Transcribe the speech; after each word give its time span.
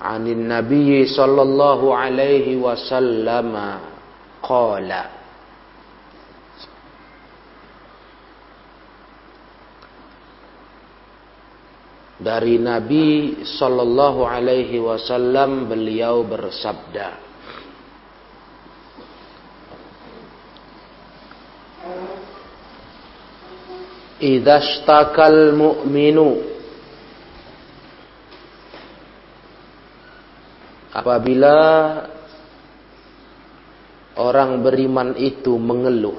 anin 0.00 0.48
nabiyyi 0.48 1.08
sallallahu 1.08 1.92
alaihi 1.92 2.56
wasallama 2.56 3.80
qala. 4.44 5.16
Dari 12.16 12.56
Nabi 12.56 13.44
Shallallahu 13.44 14.24
Alaihi 14.24 14.80
Wasallam 14.80 15.68
beliau 15.68 16.24
bersabda 16.24 17.12
Idastakal 24.16 25.52
mu'minu 25.52 26.55
apabila 30.96 31.56
orang 34.16 34.64
beriman 34.64 35.12
itu 35.20 35.60
mengeluh 35.60 36.16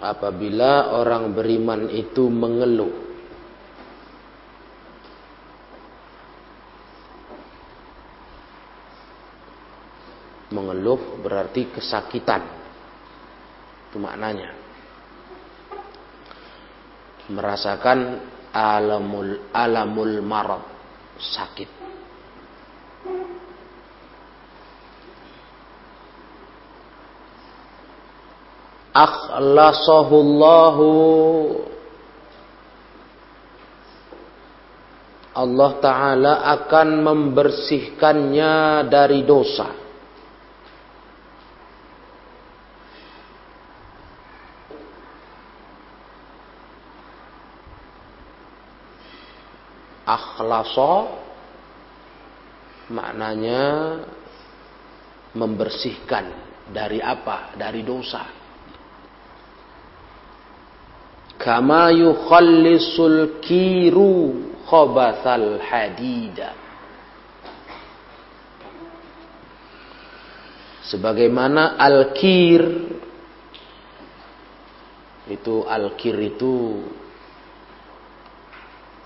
apabila 0.00 0.96
orang 0.96 1.36
beriman 1.36 1.92
itu 1.92 2.24
mengeluh 2.32 3.04
mengeluh 10.46 11.20
berarti 11.20 11.68
kesakitan. 11.68 12.40
Itu 13.90 13.98
maknanya 14.00 14.65
merasakan 17.32 18.20
alamul 18.54 19.38
alamul 19.52 20.22
marad 20.22 20.62
sakit 21.18 21.68
akhlasahullahu 28.96 30.88
Allah 35.36 35.70
Ta'ala 35.84 36.48
akan 36.56 37.04
membersihkannya 37.04 38.88
dari 38.88 39.20
dosa. 39.20 39.85
Akhlaso 50.36 51.08
maknanya 52.92 53.64
membersihkan 55.32 56.28
dari 56.68 57.00
apa? 57.00 57.56
Dari 57.56 57.80
dosa. 57.80 58.28
Kama 61.40 61.88
yukhallisul 61.88 63.40
kiru 63.40 64.52
khabathal 64.68 65.56
hadida. 65.64 66.52
Sebagaimana 70.86 71.80
al-kir 71.80 72.62
itu 75.26 75.66
al-kir 75.66 76.14
itu 76.22 76.86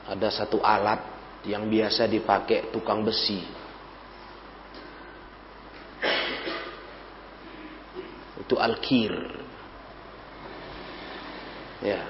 ada 0.04 0.28
satu 0.28 0.60
alat 0.60 1.09
yang 1.48 1.68
biasa 1.68 2.04
dipakai 2.04 2.68
tukang 2.68 3.00
besi. 3.00 3.40
Itu 8.44 8.60
alkir. 8.60 9.12
Ya. 11.80 12.04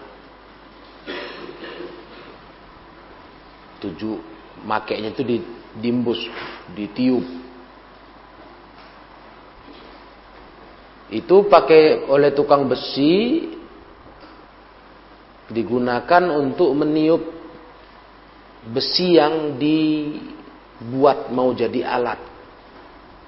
Tujuh 3.78 4.18
makainya 4.66 5.14
itu 5.14 5.22
didimbus, 5.22 6.20
ditiup. 6.74 7.26
Itu 11.10 11.50
pakai 11.50 12.06
oleh 12.06 12.30
tukang 12.34 12.70
besi 12.70 13.46
digunakan 15.50 16.22
untuk 16.38 16.70
meniup 16.78 17.39
besi 18.68 19.16
yang 19.16 19.56
dibuat 19.56 21.32
mau 21.32 21.56
jadi 21.56 21.86
alat. 21.86 22.20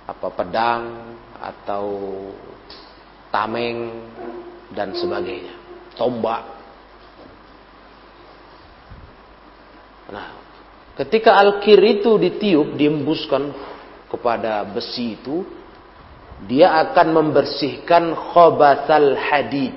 Apa 0.04 0.28
pedang 0.34 0.82
atau 1.40 1.86
tameng 3.32 4.04
dan 4.76 4.92
sebagainya. 4.92 5.56
Tombak. 5.96 6.42
Nah 10.12 10.28
ketika 11.00 11.40
alkir 11.40 11.80
itu 11.80 12.20
ditiup 12.20 12.76
diembuskan 12.76 13.48
kepada 14.12 14.60
besi 14.68 15.16
itu 15.16 15.40
dia 16.44 16.74
akan 16.84 17.08
membersihkan 17.16 18.12
khobatal 18.12 19.16
hadid 19.16 19.72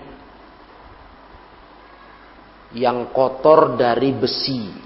yang 2.76 3.16
kotor 3.16 3.80
dari 3.80 4.12
besi 4.12 4.84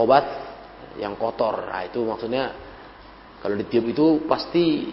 khobat 0.00 0.24
yang 0.96 1.12
kotor. 1.20 1.68
Nah, 1.68 1.84
itu 1.84 2.00
maksudnya 2.00 2.56
kalau 3.44 3.52
ditiup 3.60 3.92
itu 3.92 4.06
pasti 4.24 4.88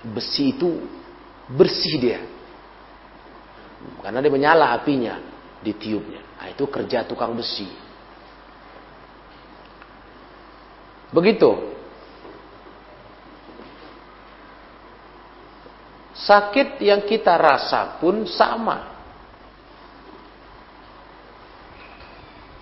besi 0.00 0.56
itu 0.56 0.80
bersih 1.52 1.94
dia. 2.00 2.20
Karena 4.00 4.24
dia 4.24 4.32
menyala 4.32 4.72
apinya 4.72 5.20
ditiupnya. 5.60 6.40
Nah, 6.40 6.48
itu 6.48 6.64
kerja 6.72 7.04
tukang 7.04 7.36
besi. 7.36 7.68
Begitu. 11.12 11.76
Sakit 16.16 16.80
yang 16.80 17.04
kita 17.04 17.36
rasa 17.36 18.00
pun 18.00 18.24
sama. 18.24 18.96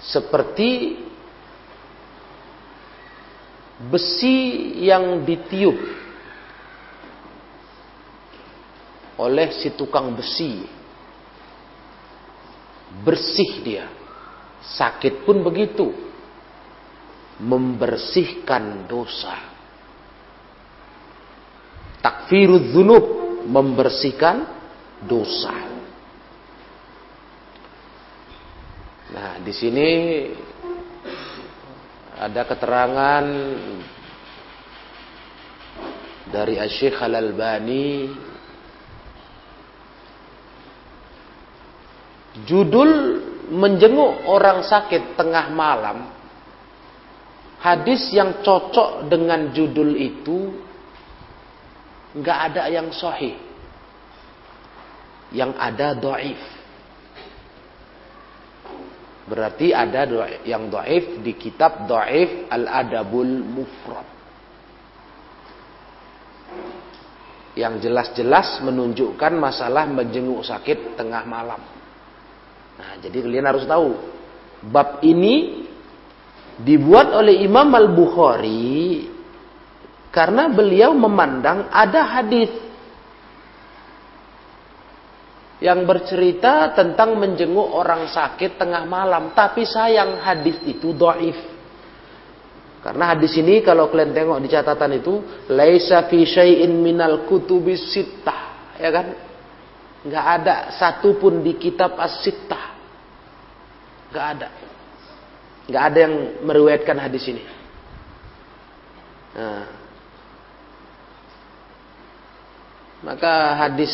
Seperti 0.05 1.01
besi 3.91 4.79
yang 4.85 5.25
ditiup 5.27 5.77
oleh 9.19 9.55
si 9.55 9.71
tukang 9.75 10.15
besi. 10.15 10.67
Bersih 13.03 13.53
dia. 13.63 13.87
Sakit 14.63 15.27
pun 15.27 15.43
begitu. 15.43 15.91
Membersihkan 17.43 18.87
dosa. 18.87 19.35
Takfirud 21.99 22.71
dzunub 22.71 23.05
membersihkan 23.51 24.47
dosa. 25.03 25.57
Nah 29.15 29.39
di 29.43 29.53
sini 29.55 29.89
ada 32.15 32.47
keterangan 32.47 33.25
dari 36.31 36.55
Syekh 36.71 36.99
Al-Albani. 37.03 37.87
Judul 42.47 42.91
menjenguk 43.55 44.27
orang 44.27 44.67
sakit 44.67 45.15
tengah 45.15 45.51
malam. 45.55 46.11
Hadis 47.63 48.13
yang 48.13 48.45
cocok 48.45 49.09
dengan 49.09 49.55
judul 49.55 49.97
itu 49.97 50.53
nggak 52.15 52.39
ada 52.53 52.63
yang 52.71 52.91
sahih. 52.91 53.39
Yang 55.35 55.53
ada 55.59 55.89
doif 55.99 56.43
Berarti 59.25 59.73
ada 59.73 60.05
yang 60.45 60.69
do'if 60.69 61.25
di 61.25 61.33
kitab 61.41 61.89
do'if 61.89 62.49
al-adabul 62.53 63.41
mufrad. 63.41 64.09
Yang 67.55 67.89
jelas-jelas 67.89 68.61
menunjukkan 68.61 69.33
masalah 69.39 69.89
menjenguk 69.89 70.45
sakit 70.45 70.99
tengah 70.99 71.25
malam. 71.25 71.63
Nah, 72.75 72.99
jadi 73.01 73.23
kalian 73.23 73.47
harus 73.47 73.65
tahu. 73.65 73.95
Bab 74.65 75.01
ini 75.07 75.65
dibuat 76.61 77.15
oleh 77.15 77.45
Imam 77.45 77.69
Al-Bukhari 77.73 79.09
karena 80.15 80.47
beliau 80.47 80.95
memandang 80.95 81.67
ada 81.73 82.19
hadis 82.19 82.64
yang 85.63 85.87
bercerita 85.87 86.75
tentang 86.75 87.15
menjenguk 87.15 87.71
orang 87.71 88.11
sakit 88.11 88.59
tengah 88.59 88.83
malam. 88.89 89.31
Tapi 89.37 89.63
sayang 89.63 90.19
hadis 90.19 90.59
itu 90.67 90.91
doif. 90.95 91.39
Karena 92.85 93.17
hadis 93.17 93.33
ini 93.41 93.65
kalau 93.65 93.89
kalian 93.89 94.13
tengok 94.13 94.39
di 94.45 94.49
catatan 94.53 95.01
itu, 95.01 95.15
laisa 95.49 96.05
fi 96.05 96.21
syai'in 96.29 96.69
minal 96.85 97.25
kutubis 97.25 97.81
sittah, 97.97 98.77
ya 98.77 98.93
kan? 98.93 99.07
Enggak 100.05 100.27
ada 100.37 100.57
satupun 100.77 101.41
di 101.41 101.57
kitab 101.57 101.97
as-sittah. 101.97 102.77
Enggak 104.13 104.27
ada. 104.37 104.49
Enggak 105.65 105.85
ada 105.89 105.99
yang 106.05 106.15
meriwayatkan 106.45 106.97
hadis 107.01 107.25
ini. 107.25 107.45
Nah. 109.33 109.65
Maka 113.05 113.33
hadis 113.65 113.93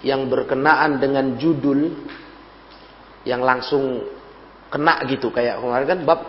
yang 0.00 0.28
berkenaan 0.32 0.96
dengan 0.96 1.36
judul 1.36 1.92
yang 3.28 3.44
langsung 3.44 4.00
kena 4.72 5.04
gitu 5.10 5.28
kayak 5.28 5.60
kemarin 5.60 5.86
kan 5.86 6.00
bab 6.08 6.20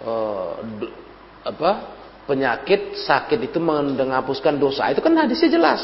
uh, 0.00 0.56
apa 1.44 1.70
penyakit 2.24 2.96
sakit 3.02 3.50
itu 3.50 3.58
menghapuskan 3.58 4.56
dosa. 4.56 4.88
Itu 4.94 5.02
kan 5.02 5.18
hadisnya 5.18 5.50
jelas. 5.50 5.82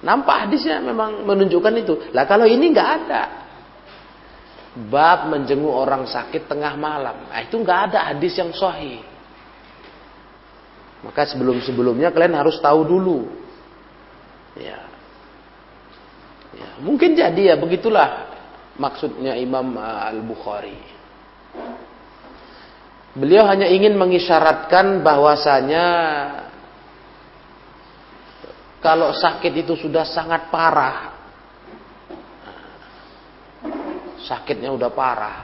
Nampak 0.00 0.48
hadisnya 0.48 0.80
memang 0.80 1.22
menunjukkan 1.28 1.74
itu. 1.78 1.94
Lah 2.10 2.26
kalau 2.26 2.48
ini 2.48 2.72
nggak 2.72 2.90
ada. 3.04 3.22
Bab 4.90 5.30
menjenguk 5.30 5.70
orang 5.70 6.06
sakit 6.06 6.46
tengah 6.46 6.78
malam. 6.78 7.26
Nah, 7.26 7.40
itu 7.42 7.58
nggak 7.58 7.90
ada 7.90 8.10
hadis 8.14 8.38
yang 8.38 8.54
sahih. 8.54 9.02
Maka 11.00 11.26
sebelum 11.26 11.58
sebelumnya 11.64 12.12
kalian 12.12 12.36
harus 12.36 12.60
tahu 12.60 12.84
dulu 12.84 13.39
Ya. 14.60 14.80
ya. 16.52 16.68
Mungkin 16.84 17.16
jadi 17.16 17.54
ya 17.54 17.56
begitulah 17.56 18.28
maksudnya 18.76 19.36
Imam 19.40 19.76
uh, 19.76 20.08
Al-Bukhari. 20.12 20.78
Beliau 23.10 23.42
hanya 23.50 23.66
ingin 23.66 23.98
mengisyaratkan 23.98 25.02
bahwasanya 25.02 25.84
kalau 28.80 29.12
sakit 29.12 29.52
itu 29.66 29.76
sudah 29.76 30.06
sangat 30.06 30.48
parah, 30.48 31.12
sakitnya 34.24 34.70
udah 34.72 34.90
parah, 34.94 35.38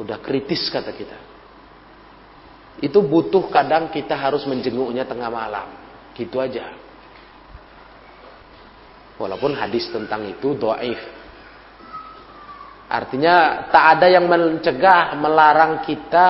udah 0.00 0.18
kritis 0.18 0.66
kata 0.72 0.90
kita. 0.96 1.18
Itu 2.82 3.04
butuh 3.04 3.52
kadang 3.52 3.92
kita 3.92 4.16
harus 4.16 4.42
menjenguknya 4.48 5.04
tengah 5.04 5.28
malam, 5.28 5.70
gitu 6.16 6.40
aja. 6.40 6.81
Walaupun 9.22 9.54
hadis 9.54 9.86
tentang 9.94 10.26
itu 10.26 10.58
doaif. 10.58 10.98
Artinya 12.90 13.70
tak 13.70 13.84
ada 13.96 14.10
yang 14.10 14.26
mencegah, 14.26 15.14
melarang 15.14 15.86
kita 15.86 16.28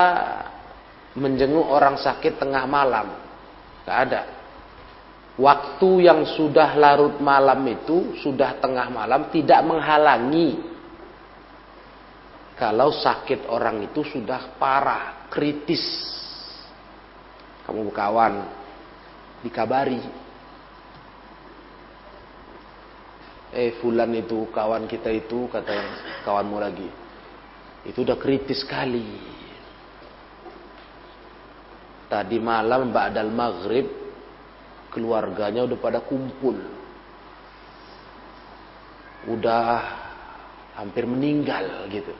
menjenguk 1.16 1.64
orang 1.64 1.96
sakit 1.96 2.36
tengah 2.36 2.68
malam. 2.68 3.16
Tak 3.88 3.96
ada. 3.96 4.22
Waktu 5.40 5.90
yang 6.04 6.28
sudah 6.36 6.76
larut 6.76 7.16
malam 7.16 7.64
itu, 7.64 8.12
sudah 8.20 8.60
tengah 8.60 8.92
malam, 8.92 9.32
tidak 9.32 9.64
menghalangi. 9.64 10.60
Kalau 12.60 12.92
sakit 12.92 13.48
orang 13.48 13.88
itu 13.88 14.04
sudah 14.04 14.54
parah, 14.60 15.26
kritis. 15.32 15.82
Kamu 17.64 17.88
berkawan, 17.88 18.44
dikabari 19.40 20.21
eh 23.52 23.76
fulan 23.84 24.08
itu 24.16 24.48
kawan 24.48 24.88
kita 24.88 25.12
itu 25.12 25.44
kata 25.52 25.76
kawanmu 26.24 26.56
lagi. 26.56 26.88
Itu 27.84 28.00
udah 28.02 28.16
kritis 28.16 28.64
sekali. 28.64 29.04
Tadi 32.08 32.36
malam 32.40 32.92
ba'dal 32.92 33.32
maghrib 33.32 33.88
keluarganya 34.92 35.68
udah 35.68 35.78
pada 35.80 36.00
kumpul. 36.00 36.56
Udah 39.28 39.64
hampir 40.76 41.04
meninggal 41.04 41.88
gitu. 41.92 42.12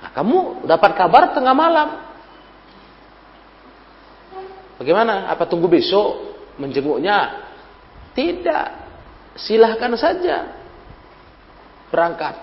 Nah 0.00 0.10
kamu 0.12 0.64
dapat 0.64 0.90
kabar 0.96 1.32
tengah 1.36 1.56
malam. 1.56 1.88
Bagaimana? 4.80 5.30
Apa 5.30 5.46
tunggu 5.46 5.70
besok 5.70 6.34
menjenguknya? 6.58 7.46
Tidak 8.12 8.83
silahkan 9.34 9.92
saja 9.98 10.50
berangkat 11.90 12.34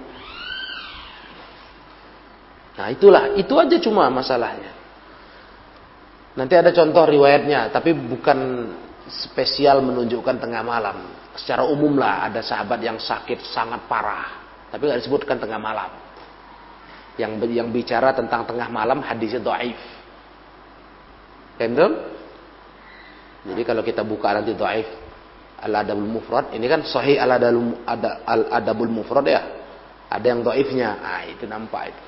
Nah 2.78 2.88
itulah, 2.94 3.34
itu 3.36 3.52
aja 3.58 3.78
cuma 3.82 4.08
masalahnya. 4.08 4.78
Nanti 6.38 6.54
ada 6.54 6.70
contoh 6.70 7.04
riwayatnya, 7.10 7.74
tapi 7.74 7.98
bukan 7.98 8.70
spesial 9.10 9.82
menunjukkan 9.82 10.38
tengah 10.38 10.62
malam. 10.62 11.10
Secara 11.34 11.66
umum 11.66 11.98
lah 11.98 12.30
ada 12.30 12.46
sahabat 12.46 12.78
yang 12.78 13.02
sakit 13.02 13.42
sangat 13.50 13.90
parah, 13.90 14.46
tapi 14.70 14.86
nggak 14.86 15.02
disebutkan 15.02 15.42
tengah 15.42 15.58
malam. 15.58 15.90
Yang 17.18 17.50
yang 17.50 17.74
bicara 17.74 18.14
tentang 18.14 18.46
tengah 18.46 18.70
malam 18.70 19.02
hadisnya 19.02 19.42
doaif. 19.42 19.97
Paham 21.58 21.94
Jadi 23.48 23.62
kalau 23.66 23.82
kita 23.82 24.06
buka 24.06 24.38
nanti 24.38 24.54
dhaif 24.54 24.88
Al-Adabul 25.58 26.06
Mufrad, 26.06 26.54
ini 26.54 26.70
kan 26.70 26.86
sahih 26.86 27.18
Al-Adabul 27.18 28.94
Mufrad 28.94 29.26
ya. 29.26 29.42
Ada 30.08 30.26
yang 30.30 30.46
dhaifnya. 30.46 31.02
Ah, 31.02 31.26
itu 31.26 31.50
nampak 31.50 31.90
itu. 31.90 32.04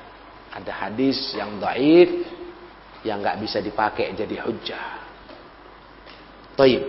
Ada 0.54 0.72
hadis 0.86 1.18
yang 1.34 1.58
dhaif 1.58 2.10
yang 3.02 3.18
nggak 3.18 3.42
bisa 3.42 3.58
dipakai 3.58 4.14
jadi 4.14 4.46
hujjah. 4.46 5.02
Taib. 6.54 6.82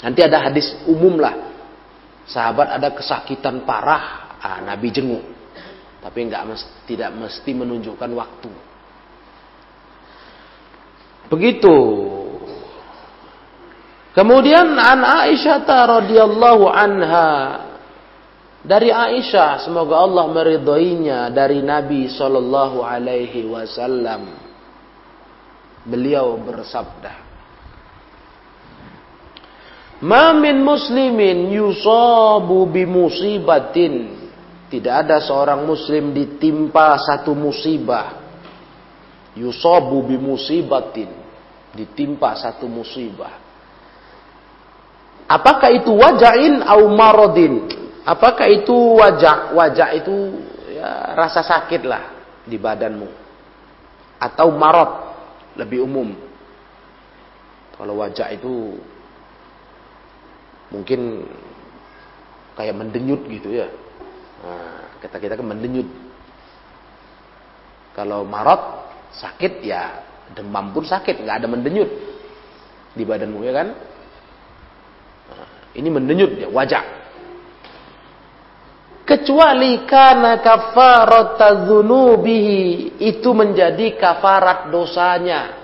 Nanti 0.00 0.20
ada 0.22 0.46
hadis 0.46 0.78
umum 0.86 1.18
lah. 1.18 1.34
Sahabat 2.30 2.78
ada 2.78 2.94
kesakitan 2.94 3.66
parah, 3.66 4.38
ah, 4.38 4.62
Nabi 4.62 4.94
jenguk. 4.94 5.26
Tapi 6.00 6.18
nggak 6.30 6.42
tidak 6.86 7.10
mesti 7.18 7.50
menunjukkan 7.50 8.10
waktu. 8.14 8.69
Begitu. 11.30 11.78
Kemudian 14.10 14.74
an 14.74 15.00
Aisyah 15.06 15.62
radhiyallahu 15.62 16.66
anha. 16.66 17.30
Dari 18.66 18.90
Aisyah 18.90 19.62
semoga 19.62 20.02
Allah 20.02 20.26
meridhoinya 20.26 21.30
dari 21.30 21.62
Nabi 21.62 22.10
sallallahu 22.10 22.82
alaihi 22.82 23.46
wasallam. 23.46 24.36
Beliau 25.86 26.36
bersabda 26.44 27.32
Ma 30.04 30.36
min 30.36 30.60
muslimin 30.60 31.54
yusabu 31.54 32.68
bi 32.68 32.84
musibatin. 32.84 34.18
Tidak 34.68 34.94
ada 35.06 35.22
seorang 35.22 35.64
muslim 35.64 36.12
ditimpa 36.12 36.98
satu 37.00 37.32
musibah. 37.32 38.18
Yusabu 39.38 40.04
bi 40.04 40.18
musibatin 40.18 41.19
ditimpa 41.74 42.34
satu 42.34 42.66
musibah. 42.66 43.38
Apakah 45.30 45.70
itu 45.70 45.94
wajain 45.94 46.58
au 46.66 46.90
marodin? 46.90 47.70
Apakah 48.02 48.50
itu 48.50 48.74
wajah? 48.98 49.54
Wajah 49.54 49.88
itu 49.94 50.14
ya, 50.74 51.14
rasa 51.14 51.46
sakit 51.46 51.86
lah 51.86 52.02
di 52.42 52.58
badanmu. 52.58 53.06
Atau 54.18 54.50
marot 54.50 54.90
lebih 55.54 55.86
umum. 55.86 56.18
Kalau 57.78 58.02
wajah 58.02 58.28
itu 58.34 58.76
mungkin 60.74 61.24
kayak 62.58 62.74
mendenyut 62.74 63.22
gitu 63.30 63.54
ya. 63.54 63.70
Nah, 64.42 64.98
kata 64.98 65.16
kita 65.22 65.38
kan 65.38 65.46
mendenyut. 65.46 65.86
Kalau 67.94 68.26
marot 68.26 68.90
sakit 69.14 69.62
ya 69.62 70.09
Demam 70.34 70.70
pun 70.70 70.86
sakit, 70.86 71.26
nggak 71.26 71.36
ada 71.42 71.48
mendenyut 71.50 71.90
di 72.94 73.02
badanmu 73.06 73.40
ya 73.46 73.52
kan? 73.54 73.68
Ini 75.74 75.88
mendenyut 75.90 76.30
ya, 76.38 76.48
wajah. 76.50 76.84
Kecuali 79.06 79.86
karena 79.90 80.38
kafarat 80.38 81.66
dzunubihi 81.66 83.02
itu 83.02 83.30
menjadi 83.34 83.98
kafarat 83.98 84.70
dosanya. 84.70 85.58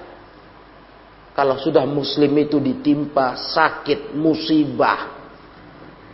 Kalau 1.30 1.54
sudah 1.61 1.85
muslim 1.87 2.32
itu 2.42 2.58
ditimpa 2.58 3.38
sakit 3.38 4.16
musibah. 4.18 5.14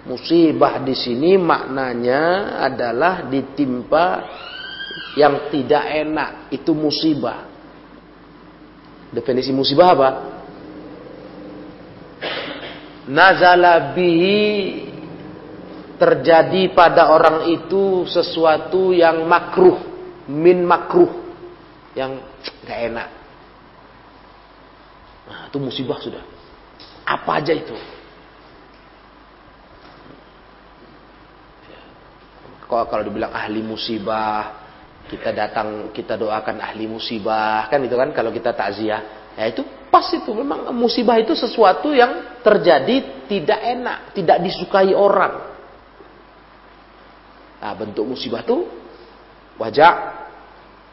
Musibah 0.02 0.82
di 0.82 0.98
sini 0.98 1.38
maknanya 1.38 2.58
adalah 2.58 3.30
ditimpa 3.30 4.06
yang 5.14 5.46
tidak 5.48 5.84
enak, 5.88 6.30
itu 6.50 6.74
musibah. 6.74 7.51
Definisi 9.12 9.52
musibah 9.52 9.88
apa? 9.92 10.10
Nazala 13.12 13.92
bihi 13.92 14.40
terjadi 16.00 16.72
pada 16.72 17.12
orang 17.12 17.52
itu 17.52 18.08
sesuatu 18.08 18.96
yang 18.96 19.28
makruh, 19.28 19.78
min 20.32 20.64
makruh, 20.64 21.12
yang 21.92 22.24
gak 22.64 22.80
enak. 22.88 23.08
Nah, 25.28 25.40
itu 25.52 25.58
musibah 25.60 26.00
sudah. 26.00 26.24
Apa 27.04 27.38
aja 27.38 27.52
itu? 27.52 27.76
Kalau 32.72 33.04
dibilang 33.04 33.36
ahli 33.36 33.60
musibah, 33.60 34.61
kita 35.12 35.36
datang 35.36 35.92
kita 35.92 36.16
doakan 36.16 36.64
ahli 36.64 36.88
musibah, 36.88 37.68
kan 37.68 37.84
itu 37.84 37.92
kan 37.92 38.08
kalau 38.16 38.32
kita 38.32 38.56
takziah. 38.56 39.28
Ya 39.36 39.52
itu 39.52 39.60
pas 39.92 40.08
itu 40.08 40.32
memang 40.32 40.72
musibah 40.72 41.20
itu 41.20 41.36
sesuatu 41.36 41.92
yang 41.92 42.40
terjadi 42.40 43.28
tidak 43.28 43.60
enak, 43.60 43.98
tidak 44.16 44.40
disukai 44.40 44.96
orang. 44.96 45.52
Nah, 47.60 47.72
bentuk 47.76 48.08
musibah 48.08 48.40
itu 48.40 48.64
wajah, 49.60 49.94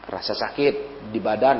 rasa 0.06 0.36
sakit 0.36 1.08
di 1.10 1.18
badan, 1.18 1.58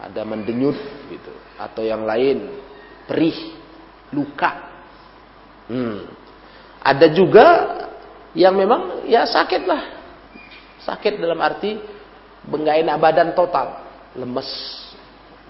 ada 0.00 0.22
mendenyut 0.24 0.76
gitu, 1.12 1.32
atau 1.60 1.84
yang 1.84 2.02
lain 2.02 2.58
perih, 3.06 3.54
luka. 4.10 4.50
Hmm. 5.68 6.08
Ada 6.82 7.06
juga 7.12 7.46
yang 8.32 8.56
memang 8.56 9.06
ya 9.06 9.28
sakit 9.28 9.62
lah, 9.68 9.97
sakit 10.82 11.18
dalam 11.18 11.38
arti 11.40 11.78
nggak 12.48 12.76
enak 12.84 12.96
badan 12.96 13.30
total, 13.36 13.84
lemes, 14.16 14.48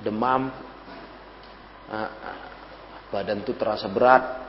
demam, 0.03 0.51
ah, 1.89 2.11
ah. 2.11 2.39
badan 3.13 3.45
tuh 3.47 3.55
terasa 3.55 3.87
berat, 3.87 4.49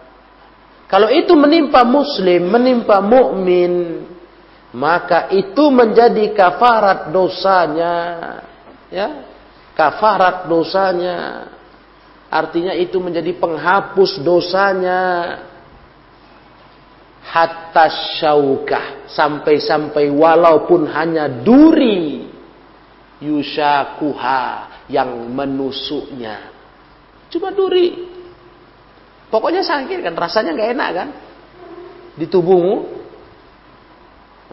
kalau 0.89 1.05
itu 1.13 1.37
menimpa 1.37 1.85
muslim, 1.85 2.49
menimpa 2.49 2.97
mukmin, 2.97 4.01
maka 4.73 5.29
itu 5.29 5.69
menjadi 5.69 6.33
kafarat 6.33 7.13
dosanya. 7.13 7.95
Ya, 8.89 9.21
kafarat 9.77 10.49
dosanya. 10.49 11.45
Artinya 12.25 12.73
itu 12.73 12.97
menjadi 12.97 13.37
penghapus 13.37 14.17
dosanya. 14.25 15.01
Hatta 17.25 17.85
syaukah. 18.19 19.09
Sampai-sampai 19.09 20.11
walaupun 20.11 20.87
hanya 20.91 21.27
duri. 21.27 22.27
Yushakuha. 23.19 24.41
Yang 24.89 25.11
menusuknya. 25.29 26.49
Cuma 27.29 27.53
duri. 27.53 28.09
Pokoknya 29.29 29.61
sakit 29.61 30.01
kan, 30.01 30.17
rasanya 30.17 30.57
nggak 30.57 30.71
enak 30.73 30.89
kan? 30.97 31.09
Di 32.17 32.25
tubuhmu. 32.25 32.77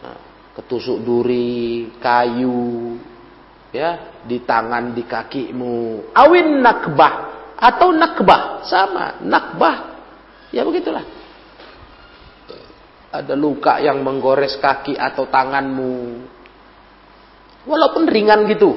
Nah, 0.05 0.17
ketusuk 0.53 1.01
duri, 1.01 1.89
kayu, 1.97 3.01
ya, 3.73 4.21
di 4.21 4.45
tangan, 4.45 4.93
di 4.93 5.01
kakimu. 5.09 6.13
Awin 6.13 6.61
nakbah 6.61 7.13
atau 7.57 7.89
nakbah 7.89 8.61
sama, 8.69 9.17
nakbah. 9.25 9.97
Ya 10.53 10.61
begitulah. 10.61 11.16
Ada 13.17 13.33
luka 13.33 13.81
yang 13.81 14.05
menggores 14.05 14.61
kaki 14.61 14.93
atau 14.93 15.25
tanganmu. 15.25 16.21
Walaupun 17.65 18.05
ringan 18.05 18.45
gitu. 18.45 18.71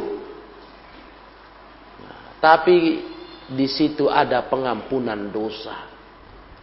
Tapi 2.40 3.04
di 3.52 3.66
situ 3.68 4.08
ada 4.08 4.48
pengampunan 4.48 5.28
dosa. 5.28 5.92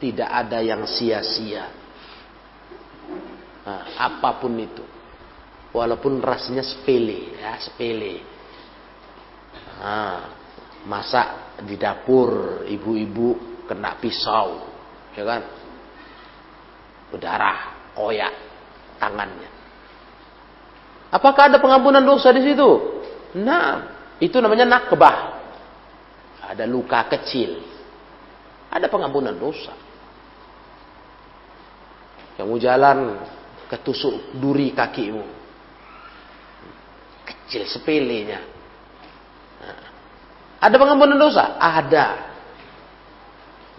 Tidak 0.02 0.26
ada 0.26 0.58
yang 0.58 0.90
sia-sia. 0.90 1.70
Nah, 3.62 3.84
apa 4.00 4.42
pun 4.42 4.58
itu. 4.58 4.86
Walaupun 5.76 6.18
rasanya 6.24 6.66
sepele, 6.66 7.38
ya 7.38 7.62
sepele. 7.62 8.26
Nah, 9.78 10.18
masak 10.90 11.62
di 11.68 11.76
dapur 11.78 12.64
ibu-ibu 12.66 13.62
kena 13.68 14.00
pisau, 14.00 14.66
ya 15.14 15.24
kan? 15.28 15.42
Berdarah, 17.08 17.92
koyak 17.96 18.34
tangannya. 19.00 19.50
Apakah 21.08 21.48
ada 21.48 21.58
pengampunan 21.64 22.04
dosa 22.04 22.36
di 22.36 22.44
situ? 22.44 22.70
Nah, 23.40 23.96
itu 24.20 24.36
namanya 24.44 24.68
nakbah. 24.68 25.40
Ada 26.48 26.68
luka 26.68 27.08
kecil. 27.08 27.64
Ada 28.68 28.92
pengampunan 28.92 29.36
dosa. 29.36 29.72
Kamu 32.36 32.60
jalan 32.60 33.18
ketusuk 33.72 34.36
duri 34.36 34.76
kakimu. 34.76 35.24
Kecil 37.24 37.68
sepelenya. 37.68 38.40
Nah, 39.64 39.84
ada 40.60 40.76
pengampunan 40.76 41.16
dosa? 41.16 41.56
Ada. 41.56 42.27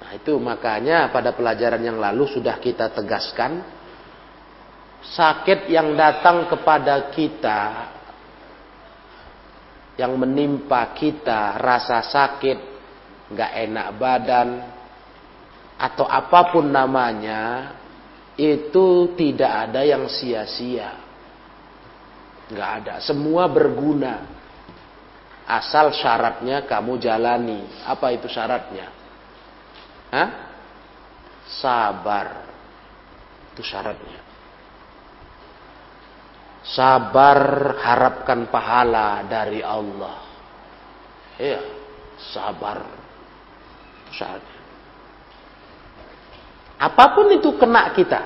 Nah 0.09 0.17
itu 0.17 0.41
makanya 0.41 1.13
pada 1.13 1.37
pelajaran 1.37 1.85
yang 1.85 2.01
lalu 2.01 2.25
sudah 2.33 2.57
kita 2.57 2.89
tegaskan. 2.97 3.61
Sakit 5.05 5.69
yang 5.69 5.93
datang 5.93 6.49
kepada 6.49 7.13
kita. 7.13 7.93
Yang 10.01 10.13
menimpa 10.17 10.97
kita 10.97 11.61
rasa 11.61 12.01
sakit. 12.01 12.57
Gak 13.37 13.53
enak 13.69 13.89
badan. 14.01 14.49
Atau 15.77 16.09
apa 16.09 16.57
pun 16.57 16.65
namanya 16.73 17.77
itu 18.41 19.13
tidak 19.13 19.69
ada 19.69 19.85
yang 19.85 20.09
sia-sia. 20.09 21.05
Nggak 22.49 22.71
ada. 22.81 22.95
Semua 23.05 23.45
berguna. 23.45 24.25
Asal 25.45 25.93
syaratnya 25.93 26.65
kamu 26.65 26.97
jalani. 26.97 27.61
Apa 27.85 28.09
itu 28.17 28.25
syaratnya? 28.25 28.98
Hah? 30.09 30.29
Sabar. 31.61 32.29
Itu 33.53 33.63
syaratnya. 33.65 34.21
Sabar 36.69 37.41
harapkan 37.81 38.49
pahala 38.53 39.25
dari 39.25 39.65
Allah. 39.65 40.21
Iya, 41.41 41.63
sabar. 42.33 42.85
Itu 44.05 44.13
syaratnya. 44.13 44.59
Apa 46.79 47.05
pun 47.17 47.27
itu 47.35 47.51
kena 47.59 47.91
kita. 47.91 48.21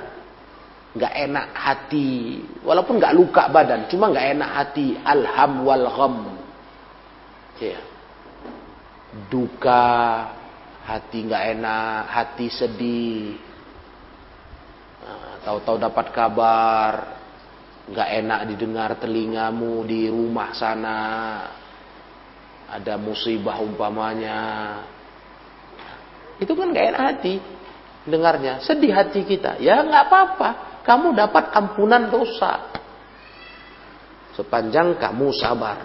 Nggak 0.93 1.15
enak 1.25 1.47
hati. 1.57 2.45
Walaupun 2.61 3.01
nggak 3.01 3.17
luka 3.17 3.49
badan. 3.49 3.89
Cuma 3.89 4.13
nggak 4.13 4.29
enak 4.37 4.51
hati. 4.53 4.93
Alham 5.01 5.65
wal 5.65 5.87
gham. 5.89 6.17
Ya. 7.57 7.81
Duka. 9.33 10.42
Hati 10.83 11.19
nggak 11.27 11.45
enak. 11.59 12.03
Hati 12.11 12.47
sedih. 12.51 13.39
Nah, 15.03 15.43
tahu-tahu 15.47 15.77
dapat 15.79 16.07
kabar. 16.11 16.93
Nggak 17.87 18.09
enak 18.23 18.41
didengar 18.55 18.91
telingamu 18.99 19.83
di 19.87 20.07
rumah 20.07 20.55
sana. 20.55 21.01
Ada 22.73 22.97
musibah 22.97 23.59
umpamanya. 23.61 24.41
Itu 26.39 26.59
kan 26.59 26.71
nggak 26.75 26.87
enak 26.95 27.03
hati 27.03 27.35
dengarnya. 28.07 28.63
Sedih 28.63 28.91
hati 28.91 29.23
kita. 29.23 29.59
Ya 29.63 29.83
nggak 29.83 30.05
apa-apa. 30.09 30.51
Kamu 30.83 31.15
dapat 31.15 31.55
ampunan 31.55 32.11
dosa. 32.11 32.75
Sepanjang 34.35 34.99
kamu 34.99 35.31
sabar. 35.37 35.79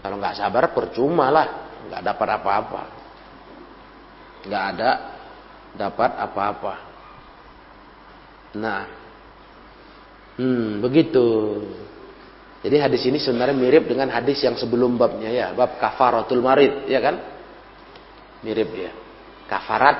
Kalau 0.00 0.16
nggak 0.20 0.36
sabar 0.36 0.70
percuma 0.72 1.28
lah. 1.32 1.63
Nggak 1.88 2.02
dapat 2.02 2.28
apa-apa. 2.40 2.82
Nggak 4.44 4.64
ada 4.76 4.90
dapat 5.74 6.10
apa-apa. 6.16 6.74
Nah. 8.58 8.82
Hmm, 10.34 10.82
begitu. 10.82 11.62
Jadi 12.64 12.76
hadis 12.80 13.02
ini 13.06 13.22
sebenarnya 13.22 13.54
mirip 13.54 13.86
dengan 13.86 14.10
hadis 14.10 14.40
yang 14.42 14.56
sebelum 14.58 14.96
babnya 14.98 15.30
ya, 15.30 15.46
bab 15.52 15.78
kafaratul 15.78 16.42
marid, 16.42 16.88
ya 16.90 16.98
kan? 16.98 17.20
Mirip 18.42 18.72
ya 18.72 19.04
kafarat 19.48 19.96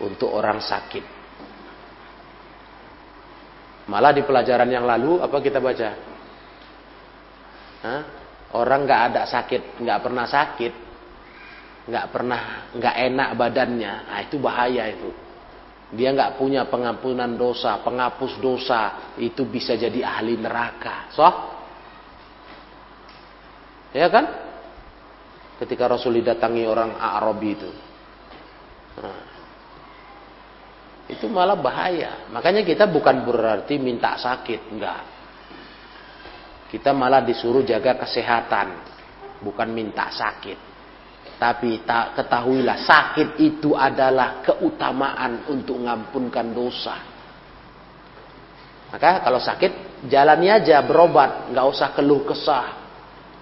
untuk 0.00 0.30
orang 0.32 0.60
sakit. 0.60 1.04
Malah 3.84 4.16
di 4.16 4.22
pelajaran 4.24 4.68
yang 4.68 4.88
lalu 4.88 5.20
apa 5.20 5.36
kita 5.44 5.60
baca? 5.60 5.88
Hah? 7.84 8.02
Orang 8.54 8.86
nggak 8.86 9.02
ada 9.10 9.22
sakit, 9.26 9.82
nggak 9.82 9.98
pernah 9.98 10.26
sakit, 10.30 10.72
nggak 11.90 12.06
pernah 12.14 12.70
nggak 12.70 12.96
enak 13.10 13.28
badannya, 13.34 13.94
nah 14.06 14.18
itu 14.22 14.38
bahaya 14.38 14.86
itu. 14.94 15.10
Dia 15.94 16.14
nggak 16.14 16.38
punya 16.38 16.66
pengampunan 16.70 17.34
dosa, 17.34 17.82
penghapus 17.82 18.38
dosa, 18.38 19.14
itu 19.18 19.42
bisa 19.46 19.74
jadi 19.74 20.06
ahli 20.06 20.38
neraka. 20.38 21.10
So, 21.14 21.26
Ya 23.94 24.10
kan? 24.10 24.26
Ketika 25.62 25.86
Rasul 25.86 26.18
didatangi 26.18 26.66
orang 26.66 26.98
Arabi 26.98 27.54
itu. 27.54 27.70
Nah, 28.98 29.22
itu 31.06 31.30
malah 31.30 31.54
bahaya. 31.54 32.26
Makanya 32.34 32.66
kita 32.66 32.90
bukan 32.90 33.22
berarti 33.22 33.78
minta 33.78 34.18
sakit, 34.18 34.74
enggak. 34.74 35.13
Kita 36.74 36.90
malah 36.90 37.22
disuruh 37.22 37.62
jaga 37.62 37.94
kesehatan, 38.02 38.66
bukan 39.46 39.70
minta 39.70 40.10
sakit. 40.10 40.58
Tapi 41.38 41.86
tak 41.86 42.18
ketahuilah 42.18 42.82
sakit 42.82 43.38
itu 43.38 43.78
adalah 43.78 44.42
keutamaan 44.42 45.46
untuk 45.54 45.78
mengampunkan 45.78 46.50
dosa. 46.50 46.98
Maka 48.90 49.22
kalau 49.22 49.38
sakit 49.38 50.02
jalani 50.10 50.50
aja 50.50 50.82
berobat, 50.82 51.54
nggak 51.54 51.62
usah 51.62 51.94
keluh 51.94 52.26
kesah, 52.26 52.66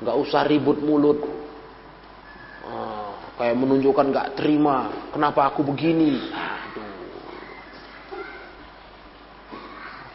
nggak 0.05 0.17
usah 0.29 0.45
ribut 0.45 0.85
mulut, 0.85 1.25
oh, 2.69 3.17
kayak 3.41 3.57
menunjukkan 3.57 4.13
nggak 4.13 4.29
terima, 4.37 5.09
kenapa 5.09 5.49
aku 5.49 5.65
begini, 5.65 6.21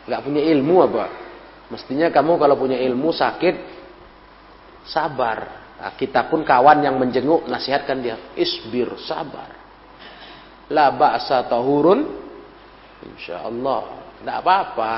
nggak 0.06 0.22
punya 0.22 0.42
ilmu 0.54 0.78
apa? 0.86 1.27
Mestinya 1.68 2.08
kamu 2.08 2.40
kalau 2.40 2.56
punya 2.56 2.80
ilmu 2.80 3.12
sakit 3.12 3.56
sabar. 4.88 5.68
Nah, 5.78 5.94
kita 5.94 6.26
pun 6.32 6.42
kawan 6.42 6.82
yang 6.82 6.96
menjenguk 6.98 7.46
nasihatkan 7.46 8.00
dia, 8.00 8.18
isbir 8.34 8.98
sabar. 9.04 9.52
La 10.72 10.90
ba'sa 10.96 11.44
tahurun 11.46 12.00
insyaallah. 13.04 13.82
Tidak 14.24 14.38
apa-apa. 14.42 14.92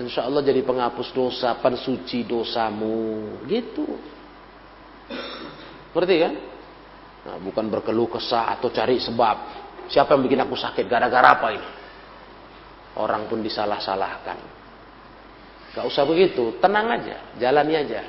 Insya 0.00 0.26
Allah 0.26 0.42
jadi 0.42 0.64
penghapus 0.64 1.12
dosa, 1.12 1.54
pensuci 1.60 2.24
dosamu. 2.26 3.38
Gitu. 3.46 3.86
Berarti 5.92 6.16
kan? 6.18 6.34
Nah, 7.20 7.36
bukan 7.36 7.68
berkeluh 7.68 8.08
kesah 8.08 8.56
atau 8.56 8.72
cari 8.72 8.96
sebab. 8.96 9.36
Siapa 9.92 10.16
yang 10.16 10.22
bikin 10.24 10.40
aku 10.40 10.56
sakit? 10.56 10.88
Gara-gara 10.88 11.36
apa 11.36 11.48
ini? 11.52 11.68
Orang 12.98 13.28
pun 13.30 13.44
disalah-salahkan. 13.44 14.59
Gak 15.70 15.86
usah 15.86 16.02
begitu. 16.02 16.58
Tenang 16.58 16.86
aja. 16.90 17.16
Jalani 17.38 17.74
aja. 17.78 18.02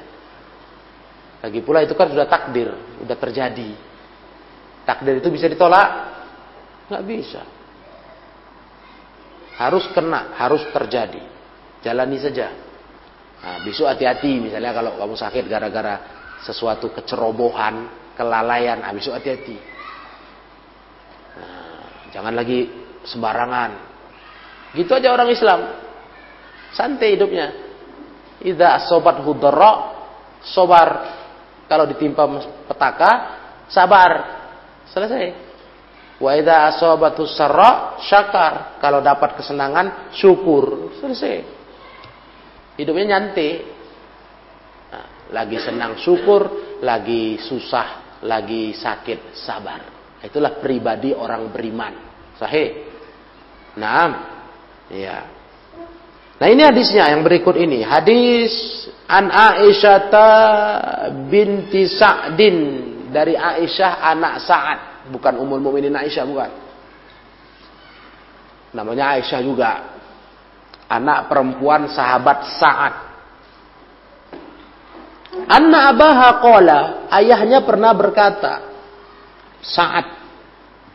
Lagi 1.42 1.60
pula 1.62 1.86
itu 1.86 1.94
kan 1.94 2.10
sudah 2.10 2.26
takdir. 2.26 2.74
Sudah 3.02 3.18
terjadi. 3.18 3.70
Takdir 4.86 5.22
itu 5.22 5.30
bisa 5.30 5.46
ditolak? 5.46 5.90
Gak 6.90 7.04
bisa. 7.06 7.42
Harus 9.62 9.86
kena. 9.94 10.34
Harus 10.38 10.66
terjadi. 10.74 11.22
Jalani 11.86 12.18
saja. 12.18 12.50
Nah, 13.42 13.58
besok 13.66 13.90
hati-hati 13.90 14.38
misalnya 14.38 14.70
kalau 14.70 15.02
kamu 15.02 15.16
sakit 15.18 15.44
gara-gara 15.50 15.96
sesuatu 16.46 16.94
kecerobohan, 16.94 17.90
kelalaian, 18.14 18.86
nah, 18.86 18.94
besok 18.94 19.18
hati-hati. 19.18 19.58
Nah, 21.42 22.10
jangan 22.14 22.34
lagi 22.38 22.70
sembarangan. 23.02 23.72
Gitu 24.78 24.94
aja 24.94 25.10
orang 25.10 25.30
Islam. 25.34 25.60
Santai 26.72 27.20
hidupnya. 27.20 27.48
Idza 28.42 28.90
sobat 28.90 29.22
hudara, 29.22 29.72
sobar. 30.42 30.90
Kalau 31.68 31.86
ditimpa 31.88 32.26
petaka, 32.68 33.12
sabar. 33.68 34.12
Selesai. 34.92 35.52
Wa 36.22 36.38
idza 36.38 36.70
asabatu 36.72 37.26
sarra 37.26 37.98
syakar. 38.02 38.78
Kalau 38.80 39.02
dapat 39.02 39.40
kesenangan, 39.40 40.14
syukur. 40.16 40.96
Selesai. 41.00 41.36
Hidupnya 42.78 43.18
nyantai. 43.18 43.52
Nah, 44.92 45.08
lagi 45.34 45.58
senang 45.60 45.98
syukur, 46.00 46.76
lagi 46.84 47.40
susah, 47.40 48.20
lagi 48.24 48.76
sakit 48.76 49.34
sabar. 49.34 49.82
Itulah 50.22 50.62
pribadi 50.62 51.12
orang 51.12 51.50
beriman. 51.50 51.94
Sahih. 52.38 52.70
Nah, 53.78 54.10
ya. 54.94 55.41
Nah 56.42 56.50
ini 56.50 56.66
hadisnya 56.66 57.06
yang 57.06 57.22
berikut 57.22 57.54
ini. 57.54 57.86
Hadis 57.86 58.50
An 59.06 59.30
Aisyah 59.30 60.10
binti 61.30 61.86
Sa'din 61.86 62.58
dari 63.14 63.38
Aisyah 63.38 64.02
anak 64.10 64.42
Sa'ad, 64.42 64.80
bukan 65.14 65.38
Ummul 65.38 65.62
Mukminin 65.62 65.94
Aisyah 65.94 66.26
bukan. 66.26 66.50
Namanya 68.74 69.22
Aisyah 69.22 69.40
juga 69.46 69.72
anak 70.90 71.30
perempuan 71.30 71.86
sahabat 71.94 72.58
Sa'ad. 72.58 72.96
Anna 75.46 75.94
abaha 75.94 76.42
qala, 76.42 76.80
ayahnya 77.22 77.62
pernah 77.62 77.94
berkata, 77.94 78.66
Sa'ad 79.62 80.08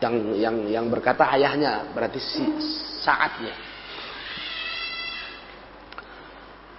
yang 0.03 0.15
yang 0.35 0.55
yang 0.67 0.85
berkata 0.91 1.23
ayahnya 1.39 1.87
berarti 1.95 2.19
si 2.19 2.43
Sa'adnya. 2.99 3.66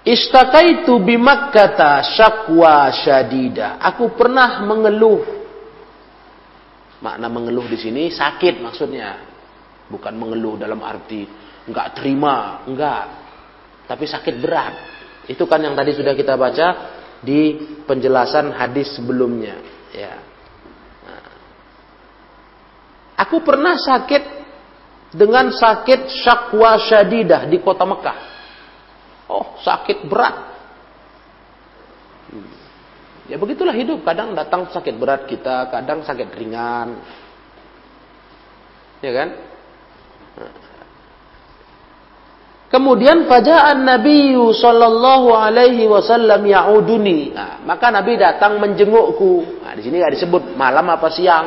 Istakaitu 0.09 0.97
bimakkata 1.05 2.01
syakwa 2.17 2.89
syadida. 2.97 3.77
Aku 3.77 4.17
pernah 4.17 4.65
mengeluh. 4.65 5.21
Makna 7.05 7.29
mengeluh 7.29 7.69
di 7.69 7.77
sini 7.77 8.09
sakit 8.09 8.65
maksudnya. 8.65 9.21
Bukan 9.93 10.17
mengeluh 10.17 10.57
dalam 10.57 10.81
arti 10.81 11.29
nggak 11.69 12.01
terima, 12.01 12.65
enggak. 12.65 13.05
Tapi 13.85 14.05
sakit 14.09 14.35
berat. 14.41 14.75
Itu 15.29 15.45
kan 15.45 15.61
yang 15.61 15.77
tadi 15.77 15.93
sudah 15.93 16.17
kita 16.17 16.41
baca 16.41 16.69
di 17.21 17.61
penjelasan 17.85 18.57
hadis 18.57 18.97
sebelumnya. 18.97 19.61
Ya. 19.93 20.17
Nah. 21.05 21.25
Aku 23.29 23.45
pernah 23.45 23.77
sakit 23.77 24.25
dengan 25.13 25.53
sakit 25.53 26.09
syakwa 26.25 26.81
syadidah 26.81 27.45
di 27.45 27.61
kota 27.61 27.85
Mekah. 27.85 28.28
Oh, 29.29 29.61
sakit 29.61 30.09
berat. 30.09 30.37
Ya 33.29 33.37
begitulah 33.37 33.77
hidup. 33.77 34.01
Kadang 34.03 34.33
datang 34.33 34.73
sakit 34.73 34.97
berat 34.97 35.29
kita, 35.29 35.69
kadang 35.69 36.01
sakit 36.01 36.33
ringan. 36.33 36.97
Ya 39.05 39.13
kan? 39.13 39.29
Kemudian 42.69 43.25
faja'an 43.25 43.81
Nabi 43.81 44.37
sallallahu 44.37 45.33
alaihi 45.33 45.89
wasallam 45.89 46.45
ya'uduni. 46.45 47.33
Nah, 47.33 47.65
maka 47.65 47.89
Nabi 47.89 48.21
datang 48.21 48.61
menjengukku. 48.61 49.65
Nah, 49.65 49.73
di 49.73 49.81
sini 49.85 50.01
enggak 50.01 50.21
disebut 50.21 50.53
malam 50.53 50.85
apa 50.93 51.09
siang. 51.09 51.47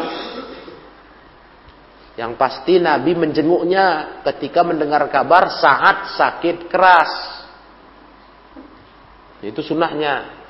Yang 2.18 2.32
pasti 2.42 2.82
Nabi 2.82 3.14
menjenguknya 3.14 4.18
ketika 4.26 4.66
mendengar 4.66 5.06
kabar 5.14 5.50
saat 5.62 6.18
sakit 6.18 6.66
keras. 6.70 7.41
Itu 9.42 9.66
sunnahnya. 9.66 10.42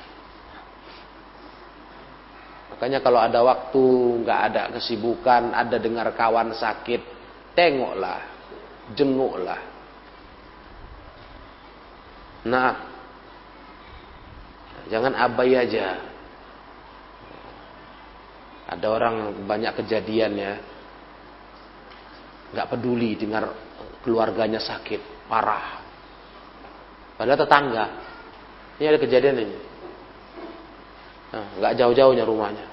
Makanya 2.76 2.98
kalau 3.00 3.20
ada 3.24 3.40
waktu, 3.40 3.84
nggak 4.26 4.40
ada 4.52 4.62
kesibukan, 4.76 5.56
ada 5.56 5.80
dengar 5.80 6.12
kawan 6.12 6.52
sakit, 6.52 7.00
tengoklah, 7.56 8.20
jenguklah. 8.92 9.62
Nah, 12.42 12.72
jangan 14.90 15.14
abai 15.14 15.56
aja. 15.56 16.10
Ada 18.72 18.86
orang 18.88 19.16
banyak 19.44 19.84
kejadian 19.84 20.32
ya, 20.32 20.54
nggak 22.56 22.68
peduli 22.72 23.16
dengar 23.16 23.52
keluarganya 24.04 24.60
sakit 24.60 25.28
parah. 25.28 25.80
Padahal 27.16 27.40
tetangga, 27.40 27.84
ini 28.82 28.90
ada 28.90 28.98
kejadian 28.98 29.46
ini. 29.46 29.56
Nah, 31.30 31.46
nggak 31.62 31.72
jauh-jauhnya 31.78 32.26
rumahnya. 32.26 32.66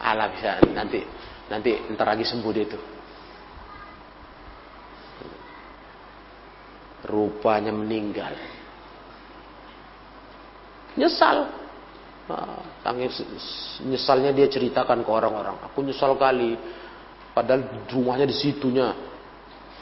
Alah 0.00 0.32
bisa 0.32 0.56
nanti 0.72 1.04
nanti 1.52 1.76
ntar 1.92 2.08
lagi 2.08 2.24
sembuh 2.24 2.52
dia 2.56 2.64
itu. 2.64 2.80
Rupanya 7.04 7.76
meninggal. 7.76 8.32
Nyesal. 10.96 11.44
Nah, 12.24 12.64
nyesalnya 13.84 14.32
dia 14.32 14.48
ceritakan 14.48 15.04
ke 15.04 15.10
orang-orang. 15.12 15.60
Aku 15.68 15.84
nyesal 15.84 16.16
kali. 16.16 16.56
Padahal 17.36 17.84
rumahnya 17.92 18.24
di 18.24 18.32
situnya. 18.32 18.96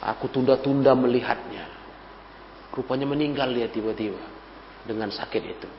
Aku 0.03 0.27
tunda-tunda 0.27 0.91
melihatnya. 0.91 1.71
Rupanya 2.75 3.07
meninggal 3.07 3.47
dia 3.55 3.71
tiba-tiba. 3.71 4.42
Dengan 4.83 5.09
sakit 5.09 5.43
itu. 5.43 5.69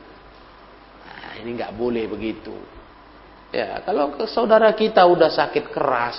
Nah, 1.05 1.31
ini 1.41 1.49
nggak 1.53 1.73
boleh 1.77 2.09
begitu. 2.09 2.53
Ya, 3.53 3.79
kalau 3.85 4.17
saudara 4.25 4.73
kita 4.73 5.05
udah 5.05 5.29
sakit 5.29 5.69
keras, 5.69 6.17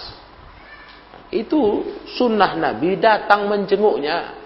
itu 1.35 1.83
sunnah 2.15 2.55
Nabi 2.55 2.97
datang 2.97 3.51
menjenguknya 3.51 4.39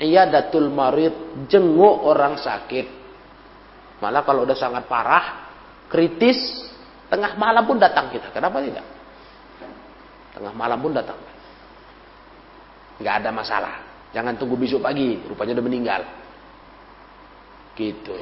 iyadatul 0.00 0.72
marid 0.72 1.46
jenguk 1.46 2.02
orang 2.08 2.40
sakit 2.40 3.04
Malah 4.04 4.20
kalau 4.20 4.44
udah 4.44 4.52
sangat 4.52 4.84
parah, 4.84 5.48
kritis, 5.88 6.36
tengah 7.08 7.40
malam 7.40 7.64
pun 7.64 7.80
datang 7.80 8.12
kita. 8.12 8.28
Kenapa 8.36 8.60
tidak? 8.60 8.84
Tengah 10.36 10.52
malam 10.52 10.76
pun 10.76 10.92
datang. 10.92 11.16
Nggak 13.00 13.14
ada 13.24 13.30
masalah. 13.32 13.74
Jangan 14.12 14.36
tunggu 14.36 14.60
besok 14.60 14.84
pagi, 14.84 15.16
rupanya 15.24 15.56
udah 15.56 15.64
meninggal. 15.64 16.00
Gitu. 17.74 18.16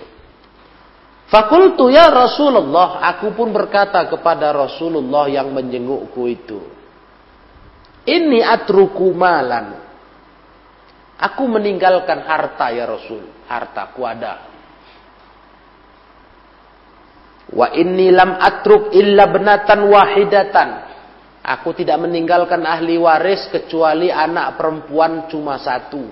Fakultu 1.33 1.89
ya 1.89 2.13
Rasulullah, 2.13 3.01
aku 3.09 3.33
pun 3.33 3.57
berkata 3.57 4.05
kepada 4.05 4.53
Rasulullah 4.53 5.33
yang 5.33 5.49
menjengukku 5.49 6.29
itu. 6.29 6.61
Ini 8.05 8.45
atruku 8.45 9.17
malan. 9.17 9.81
Aku 11.17 11.49
meninggalkan 11.49 12.21
harta 12.27 12.69
ya 12.75 12.85
Rasul. 12.85 13.25
Hartaku 13.49 14.01
ada. 14.05 14.53
Wa 17.49 17.73
inni 17.81 18.13
lam 18.13 18.37
atruk 18.37 18.93
illa 18.93 19.25
benatan 19.31 19.89
wahidatan. 19.89 20.69
Aku 21.43 21.73
tidak 21.73 21.97
meninggalkan 22.03 22.61
ahli 22.67 23.01
waris 23.01 23.49
kecuali 23.49 24.13
anak 24.13 24.61
perempuan 24.61 25.33
cuma 25.33 25.57
satu. 25.57 26.03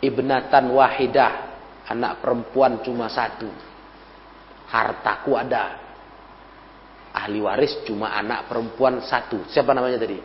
Ibnatan 0.00 0.64
wahidah. 0.72 1.53
Anak 1.88 2.24
perempuan 2.24 2.80
cuma 2.80 3.12
satu. 3.12 3.48
Hartaku 4.68 5.36
ada. 5.36 5.80
Ahli 7.14 7.38
waris 7.38 7.84
cuma 7.86 8.10
anak 8.16 8.50
perempuan 8.50 8.98
satu. 9.04 9.44
Siapa 9.46 9.70
namanya 9.70 10.02
tadi? 10.02 10.18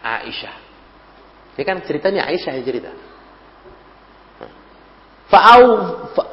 Aisyah. 0.00 0.56
Ini 1.58 1.62
kan 1.66 1.82
ceritanya 1.84 2.24
Aisyah 2.30 2.52
yang 2.56 2.64
cerita. 2.64 2.92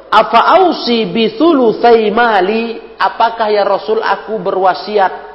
Fa'ausi 0.08 1.06
bithulutsai 1.14 2.10
mali, 2.10 2.80
apakah 2.98 3.46
ya 3.52 3.62
Rasul 3.62 4.02
aku 4.02 4.40
berwasiat 4.42 5.27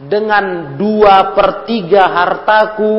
dengan 0.00 0.76
dua 0.80 1.36
per 1.36 1.68
tiga 1.68 2.08
hartaku 2.08 2.94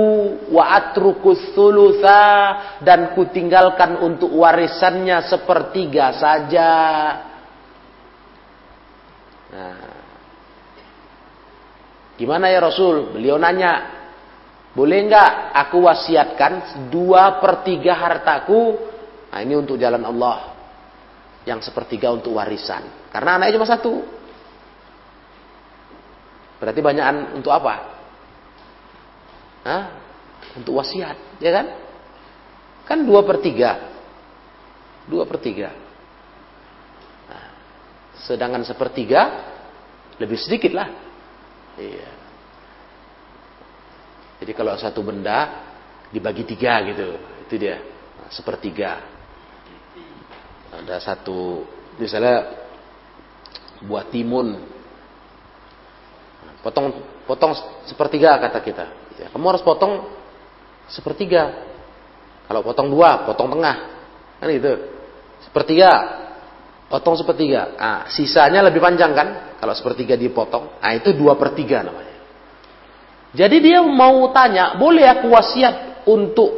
wa 0.54 0.70
atrukus 0.78 1.50
thulutha 1.58 2.78
dan 2.86 3.18
kutinggalkan 3.18 3.98
untuk 4.06 4.30
warisannya 4.38 5.26
sepertiga 5.26 6.14
saja. 6.14 6.72
Nah, 9.50 9.82
gimana 12.22 12.54
ya 12.54 12.62
Rasul? 12.62 13.18
Beliau 13.18 13.42
nanya, 13.42 13.74
boleh 14.78 15.00
nggak 15.10 15.32
aku 15.58 15.90
wasiatkan 15.90 16.86
dua 16.94 17.42
per 17.42 17.66
tiga 17.66 17.98
hartaku 17.98 18.92
Nah 19.32 19.40
ini 19.40 19.56
untuk 19.56 19.80
jalan 19.80 20.04
Allah. 20.04 20.52
Yang 21.48 21.72
sepertiga 21.72 22.14
untuk 22.14 22.38
warisan. 22.38 23.10
Karena 23.10 23.40
anaknya 23.40 23.58
cuma 23.58 23.66
satu. 23.66 23.94
Berarti 26.62 26.80
banyakan 26.80 27.42
untuk 27.42 27.50
apa? 27.50 27.74
Hah? 29.66 29.84
Untuk 30.54 30.78
wasiat, 30.78 31.42
ya 31.42 31.50
kan? 31.50 31.66
Kan 32.86 33.02
dua 33.02 33.26
per 33.26 33.42
tiga. 33.42 33.90
Dua 35.10 35.26
per 35.26 35.42
tiga. 35.42 35.74
Nah, 37.26 37.48
sedangkan 38.30 38.62
sepertiga 38.62 39.22
lebih 40.22 40.38
sedikit 40.38 40.78
lah. 40.78 40.90
Iya. 41.82 42.10
Jadi 44.42 44.52
kalau 44.54 44.78
satu 44.78 45.02
benda 45.02 45.66
dibagi 46.14 46.46
tiga 46.46 46.78
gitu, 46.86 47.18
itu 47.48 47.56
dia 47.58 47.82
nah, 48.22 48.30
sepertiga 48.30 49.12
ada 50.72 51.04
satu 51.04 51.68
misalnya 52.00 52.48
buat 53.84 54.08
timun 54.08 54.56
potong 56.62 56.94
potong 57.26 57.54
sepertiga 57.86 58.38
kata 58.38 58.60
kita. 58.62 58.86
Ya, 59.18 59.28
kamu 59.30 59.46
harus 59.58 59.64
potong 59.66 60.10
sepertiga. 60.90 61.70
Kalau 62.50 62.62
potong 62.66 62.90
dua 62.90 63.26
potong 63.26 63.54
tengah. 63.54 63.76
Kan 64.42 64.48
gitu. 64.50 64.74
Sepertiga 65.46 65.92
potong 66.90 67.18
sepertiga. 67.18 67.76
Nah, 67.78 68.00
sisanya 68.10 68.66
lebih 68.66 68.82
panjang 68.82 69.12
kan? 69.14 69.28
Kalau 69.62 69.74
sepertiga 69.78 70.18
dipotong 70.18 70.82
nah 70.82 70.92
itu 70.94 71.14
dua 71.14 71.38
per 71.38 71.54
tiga 71.54 71.86
namanya. 71.86 72.18
Jadi 73.32 73.64
dia 73.64 73.80
mau 73.80 74.28
tanya 74.36 74.76
boleh 74.76 75.08
aku 75.08 75.32
wasiat 75.32 76.04
untuk 76.04 76.52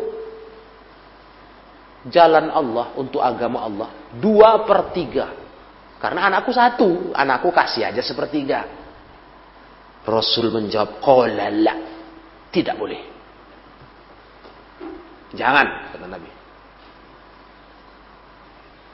jalan 2.10 2.52
Allah, 2.52 2.98
untuk 2.98 3.22
agama 3.24 3.64
Allah. 3.64 3.90
Dua 4.18 4.66
per 4.66 4.92
tiga. 4.92 5.32
Karena 6.02 6.28
anakku 6.28 6.52
satu, 6.52 7.16
anakku 7.16 7.54
kasih 7.54 7.88
aja 7.88 8.02
sepertiga. 8.04 8.83
Rasul 10.04 10.52
menjawab, 10.52 11.00
Qala 11.00 11.48
Tidak 12.52 12.76
boleh. 12.76 13.02
Jangan, 15.34 15.96
kata 15.96 16.06
Nabi. 16.06 16.30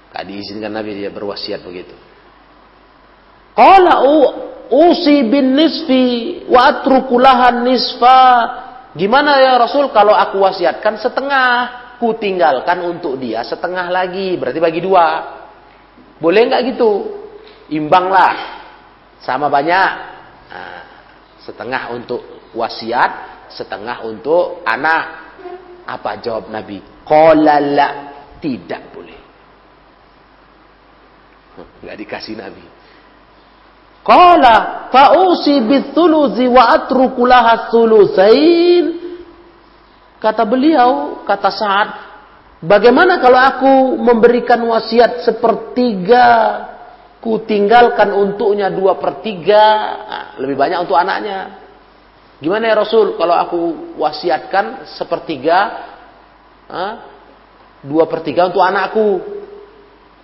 Gak 0.09 0.23
diizinkan 0.25 0.71
Nabi 0.73 0.95
dia 0.97 1.11
berwasiat 1.11 1.61
begitu. 1.61 1.93
Qala 3.53 4.01
usi 4.71 5.27
bin 5.27 5.53
nisfi 5.57 6.05
wa 6.47 6.81
nisfa. 7.59 8.23
Gimana 8.95 9.37
ya 9.37 9.53
Rasul 9.59 9.91
kalau 9.91 10.15
aku 10.15 10.41
wasiatkan 10.41 10.97
setengah? 10.97 11.79
ku 11.99 12.15
tinggalkan 12.15 12.79
untuk 12.87 13.19
dia 13.19 13.43
setengah 13.43 13.91
lagi. 13.91 14.39
Berarti 14.39 14.59
bagi 14.63 14.79
dua. 14.79 15.07
Boleh 16.17 16.47
nggak 16.47 16.63
gitu? 16.73 16.91
Imbanglah. 17.75 18.63
Sama 19.19 19.51
banyak. 19.51 19.91
Nah, 20.49 20.79
setengah 21.43 21.95
untuk 21.95 22.21
wasiat, 22.53 23.11
setengah 23.53 24.03
untuk 24.05 24.61
anak. 24.65 25.27
Apa 25.89 26.21
jawab 26.21 26.53
Nabi? 26.53 26.81
Qala 27.01 27.57
Tidak 28.39 28.83
boleh. 28.93 29.19
Nggak 31.83 31.97
dikasih 31.97 32.35
Nabi. 32.37 32.65
Qala 34.05 34.87
fa'usi 34.89 35.59
bithuluzi 35.65 36.47
wa 36.47 36.71
atruku 36.71 37.27
laha 37.27 37.67
Kata 40.19 40.43
beliau, 40.43 41.23
kata 41.23 41.47
Sa'ad, 41.47 41.89
bagaimana 42.59 43.23
kalau 43.23 43.39
aku 43.39 43.73
memberikan 44.03 44.59
wasiat 44.67 45.23
sepertiga, 45.23 46.27
ku 47.19 47.43
tinggalkan 47.43 48.15
untuknya 48.15 48.71
dua 48.71 48.95
per 48.95 49.19
tiga, 49.19 49.63
nah, 50.07 50.25
lebih 50.39 50.55
banyak 50.55 50.79
untuk 50.79 50.95
anaknya. 50.95 51.67
Gimana 52.39 52.71
ya 52.71 52.75
Rasul 52.79 53.19
kalau 53.19 53.35
aku 53.35 53.59
wasiatkan 53.99 54.87
sepertiga, 54.95 55.57
ah, 56.71 56.93
dua 57.83 58.07
per 58.07 58.23
tiga 58.23 58.47
untuk 58.47 58.63
anakku? 58.63 59.39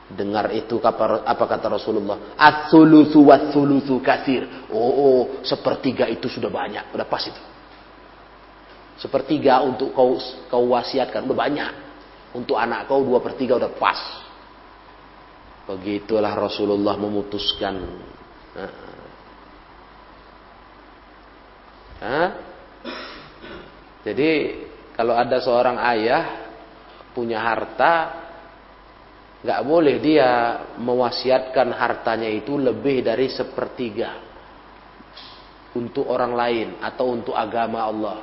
Dengar 0.05 0.53
itu 0.55 0.79
apa 0.79 1.43
kata 1.49 1.67
Rasulullah? 1.75 2.39
Wa 2.39 3.37
kasir. 3.99 4.71
Oh, 4.71 4.79
oh, 4.79 5.21
sepertiga 5.43 6.07
itu 6.07 6.31
sudah 6.31 6.47
banyak, 6.47 6.95
sudah 6.95 7.07
pas 7.09 7.23
itu. 7.27 7.43
Sepertiga 8.95 9.59
untuk 9.59 9.91
kau 9.91 10.15
kau 10.47 10.71
wasiatkan 10.71 11.27
udah 11.27 11.35
banyak. 11.35 11.71
Untuk 12.31 12.55
anak 12.55 12.87
kau 12.87 13.03
dua 13.03 13.19
per 13.19 13.35
tiga 13.35 13.59
udah 13.59 13.75
pas. 13.75 14.24
Begitulah 15.65 16.33
Rasulullah 16.37 16.93
memutuskan. 16.93 17.75
Jadi 24.05 24.31
kalau 24.93 25.17
ada 25.17 25.41
seorang 25.41 25.81
ayah 25.97 26.23
punya 27.17 27.41
harta, 27.41 27.93
nggak 29.41 29.61
boleh 29.65 29.97
dia 29.97 30.61
mewasiatkan 30.77 31.73
hartanya 31.73 32.29
itu 32.29 32.61
lebih 32.61 33.01
dari 33.01 33.25
sepertiga 33.33 34.21
untuk 35.73 36.05
orang 36.05 36.33
lain 36.37 36.67
atau 36.79 37.05
untuk 37.09 37.33
agama 37.33 37.81
Allah. 37.81 38.19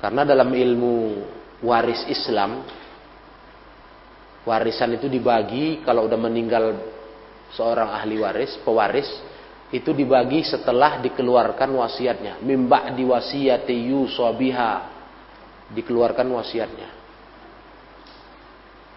Karena 0.00 0.24
dalam 0.24 0.48
ilmu 0.48 0.96
waris 1.60 2.08
Islam, 2.08 2.64
warisan 4.44 4.96
itu 4.96 5.06
dibagi 5.10 5.84
kalau 5.84 6.08
udah 6.08 6.18
meninggal 6.20 6.64
seorang 7.52 7.92
ahli 7.92 8.16
waris, 8.22 8.56
pewaris, 8.62 9.08
itu 9.70 9.94
dibagi 9.94 10.42
setelah 10.42 10.98
dikeluarkan 10.98 11.70
wasiatnya. 11.70 12.42
Mimba 12.42 12.90
diwasiyati 12.94 13.74
yusobiha. 13.90 14.98
Dikeluarkan 15.70 16.26
wasiatnya. 16.34 16.90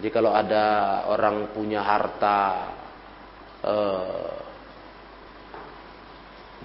Jadi 0.01 0.09
kalau 0.09 0.33
ada 0.33 1.05
orang 1.13 1.53
punya 1.53 1.85
harta 1.85 2.39
eh, 3.61 4.33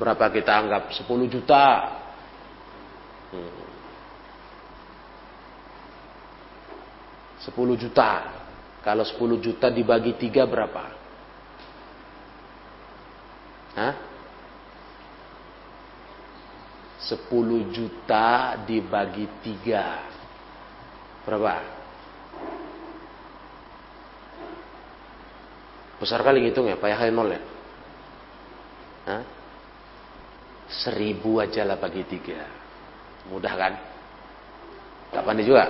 berapa 0.01 0.33
kita 0.33 0.53
anggap 0.57 0.83
10 0.97 1.29
juta. 1.29 1.65
Hmm. 3.29 3.61
10 7.45 7.53
juta. 7.77 8.38
Kalau 8.83 9.05
10 9.05 9.43
juta 9.43 9.67
dibagi 9.69 10.15
tiga 10.17 10.47
berapa? 10.47 10.85
Hah? 13.79 13.95
10 17.09 17.75
juta 17.75 18.59
dibagi 18.69 19.27
tiga 19.41 20.03
berapa? 21.23 21.79
Besar 25.99 26.23
kali 26.23 26.47
ngitung 26.47 26.71
ya, 26.71 26.79
payah 26.79 27.11
nol 27.11 27.35
ya. 27.35 27.43
Hah? 29.09 29.23
Seribu 30.69 31.41
aja 31.41 31.65
lah 31.65 31.81
bagi 31.81 32.05
tiga. 32.07 32.45
Mudah 33.33 33.55
kan? 33.57 33.73
Gak 35.13 35.25
pandai 35.25 35.49
juga. 35.49 35.65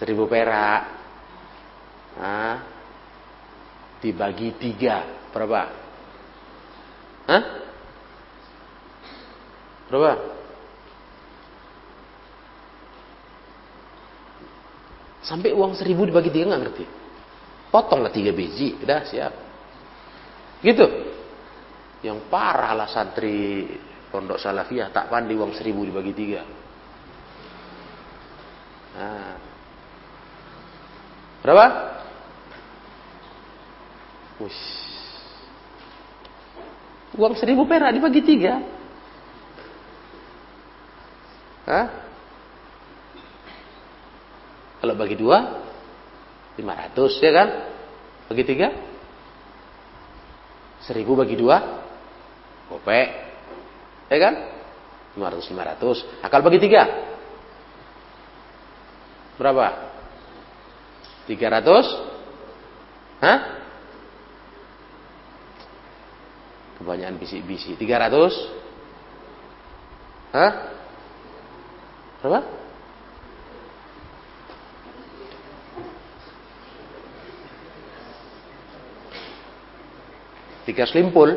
Seribu 0.00 0.24
perak. 0.24 0.99
Hah? 2.18 2.56
Dibagi 4.00 4.56
tiga. 4.58 5.04
Berapa? 5.30 5.60
Hah? 7.30 7.44
Berapa? 9.86 10.12
Sampai 15.20 15.54
uang 15.54 15.78
seribu 15.78 16.08
dibagi 16.08 16.32
tiga 16.32 16.50
nggak 16.50 16.62
ngerti. 16.64 16.84
Potonglah 17.70 18.10
tiga 18.10 18.34
biji, 18.34 18.82
udah 18.82 19.00
siap. 19.06 19.32
Gitu. 20.58 20.86
Yang 22.02 22.18
parah 22.32 22.74
lah 22.74 22.88
santri 22.90 23.68
pondok 24.10 24.42
salafiyah 24.42 24.90
tak 24.90 25.06
pandai 25.06 25.38
uang 25.38 25.54
seribu 25.54 25.86
dibagi 25.86 26.12
tiga. 26.16 26.42
Nah. 28.96 29.34
Berapa? 31.40 31.66
Wush. 34.40 34.62
Uang 37.20 37.36
seribu 37.36 37.68
perak 37.68 37.92
dibagi 37.92 38.24
tiga. 38.24 38.64
Hah? 41.68 41.86
Kalau 44.80 44.96
bagi 44.96 45.20
dua, 45.20 45.60
lima 46.56 46.72
ratus 46.72 47.20
ya 47.20 47.30
kan? 47.36 47.48
Bagi 48.32 48.48
tiga, 48.48 48.72
seribu 50.88 51.12
bagi 51.18 51.36
dua, 51.36 51.84
gopek, 52.72 53.08
ya 54.08 54.18
kan? 54.22 54.34
Lima 55.20 55.28
ratus, 55.28 55.52
lima 55.52 55.68
ratus. 55.68 55.98
Akal 56.24 56.40
bagi 56.40 56.62
tiga, 56.62 56.88
berapa? 59.36 59.92
Tiga 61.28 61.60
ratus? 61.60 61.86
Hah? 63.20 63.59
Kebanyakan 66.80 67.20
bisik-bisik. 67.20 67.76
Tiga 67.76 68.00
ratus? 68.00 68.32
Hah? 70.32 70.52
Berapa? 72.24 72.40
Tiga 80.64 80.88
selimpul. 80.88 81.36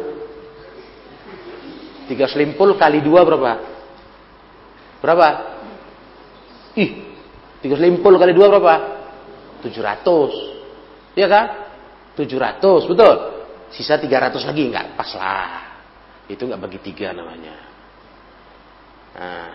Tiga 2.07 2.31
selimpul 2.31 2.79
kali 2.79 3.03
dua 3.03 3.27
berapa? 3.27 3.59
Berapa? 5.03 5.27
Ih, 6.79 7.03
tiga 7.59 7.75
selimpul 7.75 8.15
kali 8.15 8.31
dua 8.31 8.47
berapa? 8.47 8.75
Tujuh 9.67 9.83
ratus. 9.83 10.31
Iya 11.19 11.27
kan? 11.27 11.45
Tujuh 12.15 12.39
ratus, 12.39 12.87
betul. 12.87 13.32
Sisa 13.73 13.97
tiga 13.97 14.21
ratus 14.21 14.45
lagi 14.45 14.69
nggak 14.69 14.93
pas 14.93 15.09
lah. 15.17 15.73
Itu 16.29 16.45
nggak 16.45 16.61
bagi 16.61 16.79
tiga 16.81 17.11
namanya. 17.11 17.57
Nah, 19.13 19.53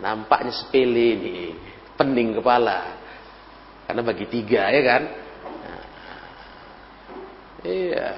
nampaknya 0.00 0.52
sepele 0.52 1.16
nih, 1.20 1.54
pening 1.96 2.34
kepala. 2.40 2.84
Karena 3.84 4.00
bagi 4.00 4.24
tiga 4.28 4.72
ya 4.72 4.82
kan? 4.84 5.02
Iya. 7.64 8.12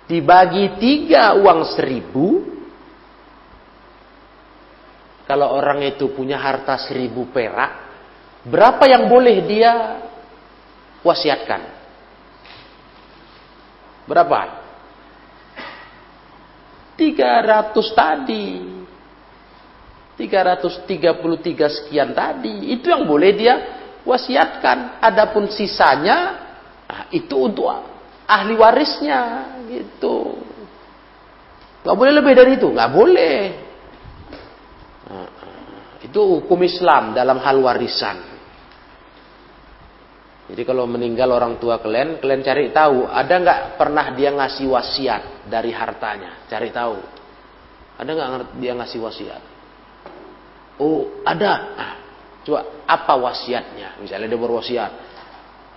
Dibagi 0.08 0.80
tiga 0.80 1.36
uang 1.36 1.60
seribu. 1.76 2.28
Kalau 5.28 5.52
orang 5.52 5.84
itu 5.84 6.08
punya 6.16 6.40
harta 6.40 6.80
seribu 6.80 7.28
perak. 7.28 7.86
Berapa 8.48 8.88
yang 8.88 9.04
boleh 9.12 9.44
dia 9.44 9.72
wasiatkan? 11.04 11.60
Berapa? 14.08 14.40
300 16.96 17.76
tadi. 17.92 18.48
333 20.16 21.68
sekian 21.68 22.16
tadi. 22.16 22.72
Itu 22.72 22.88
yang 22.88 23.04
boleh 23.04 23.30
dia 23.36 23.54
wasiatkan. 24.08 25.04
Adapun 25.04 25.52
sisanya, 25.52 26.18
nah 26.88 27.04
itu 27.12 27.36
untuk 27.36 27.68
ahli 28.28 28.54
warisnya. 28.54 29.20
Gitu. 29.64 30.16
Gak 31.82 31.96
boleh 31.96 32.12
lebih 32.12 32.32
dari 32.36 32.60
itu. 32.60 32.68
Gak 32.70 32.92
boleh. 32.92 33.38
Nah, 35.08 35.28
itu 36.04 36.20
hukum 36.20 36.60
Islam 36.60 37.16
dalam 37.16 37.40
hal 37.40 37.56
warisan. 37.64 38.38
Jadi 40.48 40.64
kalau 40.64 40.88
meninggal 40.88 41.28
orang 41.28 41.60
tua 41.60 41.76
kalian, 41.76 42.24
kalian 42.24 42.40
cari 42.40 42.72
tahu 42.72 43.04
ada 43.04 43.34
nggak 43.36 43.60
pernah 43.76 44.16
dia 44.16 44.32
ngasih 44.32 44.64
wasiat 44.72 45.44
dari 45.44 45.68
hartanya, 45.76 46.48
cari 46.48 46.72
tahu. 46.72 46.96
Ada 48.00 48.10
nggak 48.16 48.56
dia 48.56 48.72
ngasih 48.72 48.96
wasiat? 48.96 49.42
Oh 50.80 51.20
ada. 51.20 51.52
Nah, 51.76 51.92
coba 52.48 52.60
apa 52.88 53.12
wasiatnya? 53.28 54.00
Misalnya 54.00 54.24
dia 54.24 54.40
berwasiat, 54.40 54.92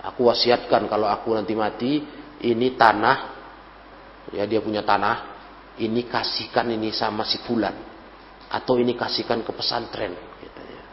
aku 0.08 0.32
wasiatkan 0.32 0.88
kalau 0.88 1.04
aku 1.04 1.36
nanti 1.36 1.52
mati, 1.52 1.92
ini 2.42 2.74
tanah, 2.74 3.16
ya 4.34 4.44
dia 4.44 4.58
punya 4.58 4.82
tanah, 4.82 5.16
ini 5.78 6.04
kasihkan 6.06 6.68
ini 6.74 6.90
sama 6.90 7.22
si 7.22 7.38
fulan, 7.42 7.74
atau 8.50 8.76
ini 8.76 8.98
kasihkan 8.98 9.46
ke 9.46 9.52
pesantren. 9.54 10.12
Gitu 10.42 10.62
ya. 10.62 10.84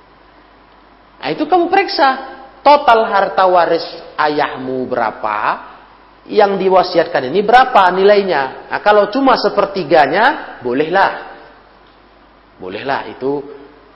Nah 1.20 1.30
itu 1.34 1.44
kamu 1.50 1.68
periksa, 1.68 2.10
total 2.62 3.10
harta 3.10 3.44
waris 3.50 3.86
ayahmu 4.16 4.86
berapa, 4.86 5.70
yang 6.30 6.62
diwasiatkan 6.62 7.34
ini 7.34 7.42
berapa 7.42 7.90
nilainya. 7.90 8.70
Nah, 8.70 8.80
kalau 8.86 9.10
cuma 9.10 9.34
sepertiganya, 9.34 10.58
bolehlah. 10.62 11.12
Bolehlah 12.62 13.10
itu 13.10 13.42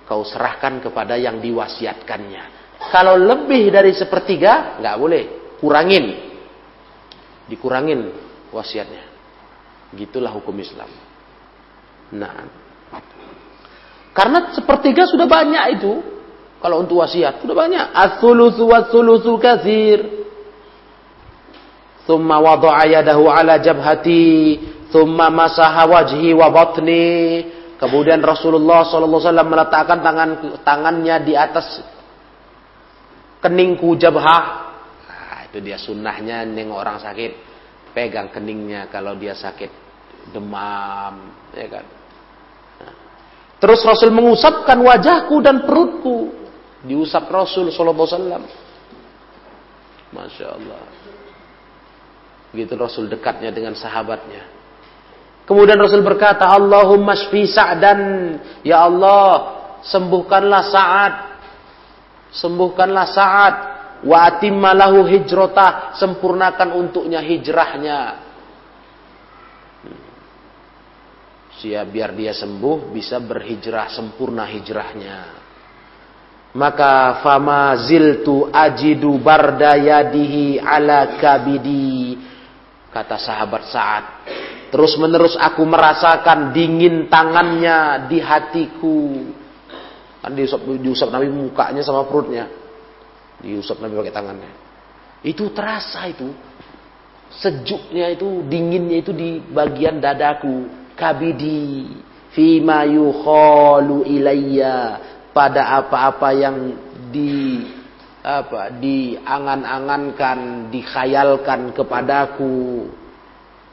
kau 0.09 0.25
serahkan 0.25 0.81
kepada 0.81 1.13
yang 1.13 1.37
diwasiatkannya. 1.37 2.43
Kalau 2.89 3.15
lebih 3.15 3.69
dari 3.69 3.93
sepertiga, 3.93 4.81
nggak 4.81 4.97
boleh. 4.97 5.23
Kurangin. 5.61 6.32
Dikurangin 7.47 8.11
wasiatnya. 8.53 9.03
Gitulah 9.93 10.33
hukum 10.33 10.55
Islam. 10.57 10.89
Nah, 12.13 12.49
karena 14.13 14.53
sepertiga 14.53 15.09
sudah 15.09 15.25
banyak 15.25 15.81
itu. 15.81 15.93
Kalau 16.61 16.79
untuk 16.79 17.03
wasiat 17.03 17.43
sudah 17.43 17.57
banyak. 17.57 17.85
As-sulusu 17.91 18.63
was-sulusu 18.63 19.35
katsir. 19.41 19.99
Thumma 22.07 22.39
wada'a 22.39 22.87
yadahu 22.99 23.27
ala 23.27 23.59
jabhati, 23.59 24.59
thumma 24.91 25.27
masaha 25.27 25.83
wajhi 25.83 26.31
wa 26.31 26.47
batni. 26.53 27.51
Kemudian 27.79 28.23
Rasulullah 28.23 28.87
SAW 28.87 29.19
meletakkan 29.43 29.99
tangan 29.99 30.29
tangannya 30.63 31.15
di 31.27 31.33
atas 31.35 31.83
keningku 33.43 33.99
jabhah. 33.99 34.71
Itu 35.53 35.61
dia 35.61 35.77
sunnahnya 35.77 36.49
nengok 36.49 36.81
orang 36.81 36.97
sakit. 36.97 37.53
Pegang 37.93 38.33
keningnya 38.33 38.89
kalau 38.89 39.13
dia 39.13 39.37
sakit 39.37 39.69
demam, 40.33 41.29
ya 41.53 41.67
kan. 41.69 41.85
Nah. 42.81 42.95
Terus 43.61 43.85
Rasul 43.85 44.09
mengusapkan 44.09 44.81
wajahku 44.81 45.37
dan 45.45 45.61
perutku 45.61 46.33
diusap 46.81 47.29
Rasul 47.29 47.69
Sallallahu 47.69 48.01
Alaihi 48.01 48.17
Wasallam. 48.17 48.43
Masya 50.09 50.47
Allah. 50.57 50.81
Begitu 52.49 52.73
Rasul 52.73 53.05
dekatnya 53.09 53.53
dengan 53.53 53.77
sahabatnya. 53.77 54.45
Kemudian 55.43 55.75
Rasul 55.75 56.01
berkata, 56.01 56.49
Allahumma 56.49 57.13
shfi 57.13 57.45
Sa'dan. 57.49 58.01
Ya 58.65 58.85
Allah, 58.89 59.53
sembuhkanlah 59.85 60.61
Sa'ad. 60.71 61.15
Sembuhkanlah 62.31 63.05
Sa'ad. 63.11 63.55
Wa 64.03 64.17
atimmalahu 64.27 65.07
hijrotah 65.07 65.95
sempurnakan 65.95 66.75
untuknya 66.75 67.23
hijrahnya. 67.23 67.99
Siap 71.63 71.87
biar 71.87 72.11
dia 72.11 72.35
sembuh 72.35 72.91
bisa 72.91 73.23
berhijrah 73.23 73.87
sempurna 73.95 74.43
hijrahnya. 74.51 75.41
Maka 76.53 77.23
fama 77.25 77.73
ziltu 77.81 78.51
ajidu 78.51 79.17
bardayadihi 79.17 80.61
ala 80.61 81.17
kabidi. 81.17 82.19
Kata 82.93 83.17
sahabat 83.17 83.63
saat 83.73 84.05
terus 84.69 84.97
menerus 84.97 85.37
aku 85.37 85.65
merasakan 85.65 86.53
dingin 86.53 87.09
tangannya 87.09 88.05
di 88.05 88.17
hatiku. 88.21 89.01
Kan 90.21 90.33
diusap 90.37 90.61
diusap 90.65 91.09
Nabi 91.09 91.29
mukanya 91.29 91.81
sama 91.81 92.05
perutnya 92.05 92.62
diusap 93.43 93.83
Nabi 93.83 93.99
pakai 93.99 94.15
tangannya. 94.15 94.51
Itu 95.21 95.51
terasa 95.51 96.07
itu. 96.07 96.31
Sejuknya 97.33 98.13
itu, 98.15 98.41
dinginnya 98.47 99.03
itu 99.03 99.11
di 99.11 99.43
bagian 99.43 99.99
dadaku. 99.99 100.71
Kabidi. 100.95 101.91
Fima 102.31 102.87
yukhalu 102.87 104.07
ilayya. 104.07 105.03
Pada 105.35 105.81
apa-apa 105.81 106.29
yang 106.31 106.57
di 107.11 107.65
apa 108.23 108.71
diangan-angankan, 108.79 110.71
dikhayalkan 110.71 111.75
kepadaku. 111.75 112.87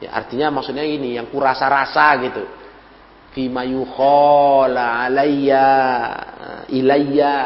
Ya 0.01 0.17
artinya 0.17 0.49
maksudnya 0.51 0.83
ini 0.83 1.15
yang 1.21 1.29
kurasa-rasa 1.29 2.17
gitu. 2.25 2.45
Fima 3.31 3.63
yukhala 3.63 5.07
alayya 5.07 5.69
ilayya 6.73 7.37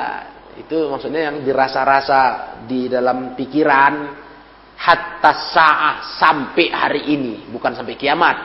itu 0.58 0.86
maksudnya 0.86 1.30
yang 1.30 1.42
dirasa-rasa 1.42 2.20
di 2.68 2.86
dalam 2.86 3.34
pikiran 3.34 3.94
hatta 4.78 5.32
sa'ah 5.32 5.96
sampai 6.18 6.66
hari 6.70 7.02
ini, 7.14 7.48
bukan 7.50 7.74
sampai 7.74 7.94
kiamat. 7.98 8.36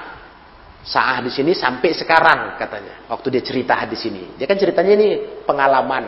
Sa'ah 0.79 1.19
di 1.19 1.29
sini 1.29 1.51
sampai 1.51 1.91
sekarang 1.91 2.55
katanya. 2.55 3.05
Waktu 3.11 3.37
dia 3.37 3.43
cerita 3.43 3.75
di 3.83 3.97
sini. 3.99 4.39
Dia 4.39 4.47
kan 4.47 4.55
ceritanya 4.55 4.93
ini 4.95 5.09
pengalaman. 5.43 6.05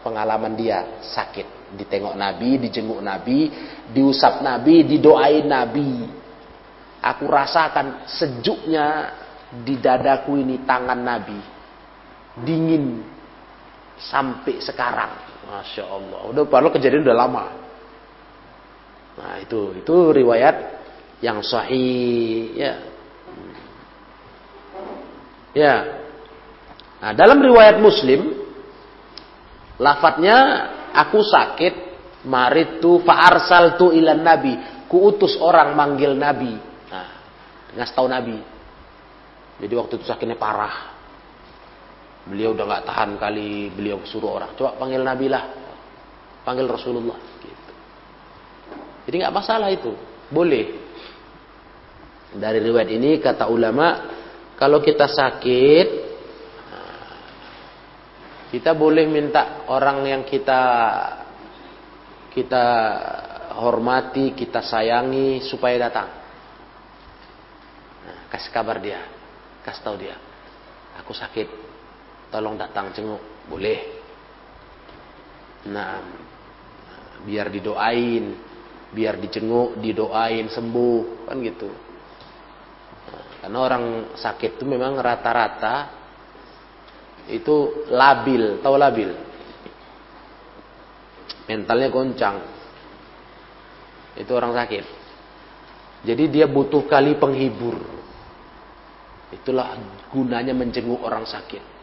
Pengalaman 0.00 0.52
dia 0.56 1.02
sakit. 1.02 1.76
Ditengok 1.76 2.14
Nabi, 2.14 2.62
dijenguk 2.62 3.02
Nabi, 3.02 3.50
diusap 3.90 4.40
Nabi, 4.40 4.86
didoain 4.86 5.44
Nabi. 5.44 6.08
Aku 7.04 7.28
rasakan 7.28 8.08
sejuknya 8.08 9.12
di 9.62 9.76
dadaku 9.76 10.40
ini 10.40 10.64
tangan 10.64 10.98
Nabi. 10.98 11.40
Dingin 12.42 13.15
sampai 14.00 14.60
sekarang. 14.60 15.12
Masya 15.46 15.84
Allah. 15.86 16.20
Udah 16.32 16.42
padahal 16.48 16.74
kejadian 16.74 17.06
udah 17.06 17.16
lama. 17.16 17.44
Nah 19.16 19.34
itu 19.40 19.78
itu 19.78 19.94
riwayat 20.12 20.56
yang 21.24 21.40
sahih 21.40 22.52
ya. 22.52 22.74
Ya. 25.56 25.76
Nah, 27.00 27.12
dalam 27.16 27.40
riwayat 27.40 27.80
Muslim 27.80 28.36
lafadznya 29.80 30.68
aku 30.96 31.20
sakit 31.20 31.74
maritu 32.26 33.04
tu 33.76 33.86
ilan 33.92 34.20
nabi 34.24 34.56
kuutus 34.88 35.36
orang 35.38 35.76
manggil 35.76 36.16
nabi 36.16 36.56
nah 36.88 37.08
ngasih 37.76 37.94
tahu 37.94 38.08
nabi 38.08 38.40
jadi 39.60 39.74
waktu 39.76 40.00
itu 40.00 40.04
sakitnya 40.08 40.40
parah 40.40 40.95
Beliau 42.26 42.58
udah 42.58 42.64
nggak 42.66 42.84
tahan 42.90 43.10
kali 43.22 43.70
beliau 43.70 44.02
suruh 44.02 44.42
orang. 44.42 44.58
Coba 44.58 44.74
panggil 44.74 45.02
Nabi 45.02 45.26
lah. 45.30 45.44
Panggil 46.42 46.66
Rasulullah. 46.66 47.18
Gitu. 47.38 47.72
Jadi 49.06 49.14
nggak 49.22 49.34
masalah 49.34 49.70
itu. 49.70 49.94
Boleh. 50.30 50.86
Dari 52.34 52.58
riwayat 52.58 52.90
ini 52.90 53.22
kata 53.22 53.46
ulama, 53.46 54.10
kalau 54.58 54.82
kita 54.82 55.06
sakit, 55.06 55.88
kita 58.50 58.74
boleh 58.74 59.06
minta 59.06 59.66
orang 59.70 60.06
yang 60.06 60.22
kita 60.26 60.62
kita 62.36 62.66
hormati, 63.56 64.36
kita 64.36 64.60
sayangi 64.60 65.40
supaya 65.40 65.88
datang. 65.88 66.08
Nah, 68.04 68.18
kasih 68.28 68.52
kabar 68.52 68.76
dia, 68.76 69.00
kasih 69.64 69.82
tahu 69.82 69.96
dia, 69.96 70.16
aku 71.00 71.16
sakit, 71.16 71.65
tolong 72.36 72.60
datang 72.60 72.92
jenguk. 72.92 73.48
Boleh. 73.48 73.80
Nah 75.72 76.04
biar 77.24 77.48
didoain 77.48 78.36
biar 78.92 79.16
dijenguk 79.16 79.80
didoain 79.80 80.52
sembuh 80.52 81.32
kan 81.32 81.40
gitu. 81.40 81.72
Karena 83.40 83.56
orang 83.56 83.84
sakit 84.20 84.60
itu 84.60 84.64
memang 84.68 85.00
rata-rata 85.00 85.88
itu 87.32 87.88
labil 87.88 88.60
tahu 88.60 88.76
labil? 88.76 89.10
Mentalnya 91.48 91.88
goncang. 91.88 92.36
Itu 94.18 94.34
orang 94.36 94.52
sakit. 94.52 94.84
Jadi 96.04 96.24
dia 96.30 96.46
butuh 96.50 96.84
kali 96.84 97.16
penghibur. 97.16 97.80
Itulah 99.30 99.78
gunanya 100.10 100.54
menjenguk 100.54 101.02
orang 101.02 101.26
sakit 101.26 101.75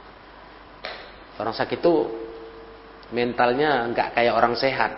Orang 1.41 1.55
sakit 1.57 1.81
itu 1.81 1.93
mentalnya 3.13 3.89
nggak 3.89 4.17
kayak 4.17 4.33
orang 4.33 4.53
sehat. 4.53 4.91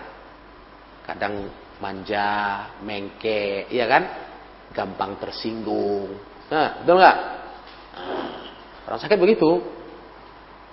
Kadang 1.07 1.47
manja, 1.79 2.65
mengke, 2.81 3.69
iya 3.71 3.85
kan? 3.87 4.03
Gampang 4.75 5.15
tersinggung. 5.21 6.15
Nah, 6.51 6.81
betul 6.83 6.99
nggak? 6.99 7.17
orang 8.85 9.01
sakit 9.01 9.17
begitu. 9.17 9.65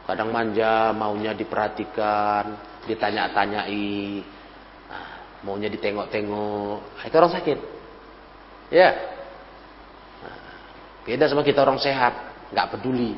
Kadang 0.04 0.34
manja, 0.34 0.90
maunya 0.90 1.32
diperhatikan, 1.32 2.58
ditanya-tanyai, 2.90 4.20
nah, 4.90 5.10
maunya 5.46 5.70
ditengok-tengok. 5.70 6.78
Nah, 6.98 7.04
itu 7.06 7.16
orang 7.16 7.32
sakit. 7.32 7.58
Ya. 8.74 8.90
Nah, 10.26 10.38
beda 11.06 11.30
sama 11.30 11.46
kita 11.46 11.62
orang 11.62 11.78
sehat, 11.78 12.12
nggak 12.50 12.68
peduli. 12.76 13.14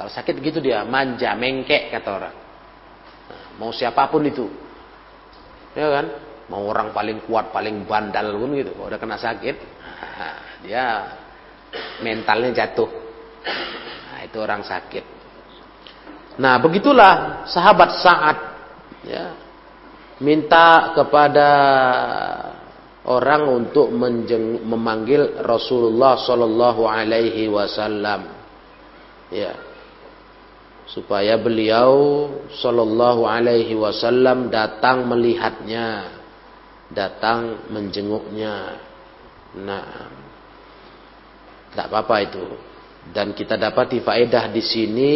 Kalau 0.00 0.08
sakit 0.08 0.40
gitu 0.40 0.64
dia 0.64 0.80
manja, 0.88 1.36
mengkek 1.36 1.92
kata 1.92 2.08
orang. 2.08 2.36
Nah, 3.28 3.44
mau 3.60 3.68
siapa 3.68 4.08
pun 4.08 4.24
itu. 4.24 4.48
Ya 5.76 5.92
kan? 5.92 6.06
Mau 6.48 6.64
orang 6.72 6.96
paling 6.96 7.20
kuat, 7.28 7.52
paling 7.52 7.84
bandal 7.84 8.32
pun 8.32 8.56
gitu. 8.56 8.72
Kalau 8.72 8.88
udah 8.88 8.96
kena 8.96 9.20
sakit, 9.20 9.56
nah, 10.16 10.40
dia 10.64 10.84
mentalnya 12.00 12.64
jatuh. 12.64 12.88
Nah, 14.08 14.24
itu 14.24 14.40
orang 14.40 14.64
sakit. 14.64 15.04
Nah, 16.40 16.56
begitulah 16.64 17.44
sahabat 17.44 18.00
saat 18.00 18.38
ya 19.04 19.36
minta 20.24 20.96
kepada 20.96 21.48
orang 23.04 23.52
untuk 23.52 23.92
menjeng, 23.92 24.64
memanggil 24.64 25.44
Rasulullah 25.44 26.16
Shallallahu 26.16 26.88
Alaihi 26.88 27.52
Wasallam. 27.52 28.40
Ya, 29.28 29.69
supaya 30.90 31.38
beliau 31.38 32.26
Shallallahu 32.50 33.22
Alaihi 33.22 33.78
Wasallam 33.78 34.50
datang 34.50 35.06
melihatnya, 35.06 36.18
datang 36.90 37.70
menjenguknya. 37.70 38.82
Nah, 39.62 39.86
tidak 41.70 41.86
apa-apa 41.86 42.16
itu. 42.26 42.46
Dan 43.14 43.32
kita 43.32 43.54
dapati 43.54 44.02
faedah 44.02 44.50
di 44.50 44.62
sini 44.62 45.14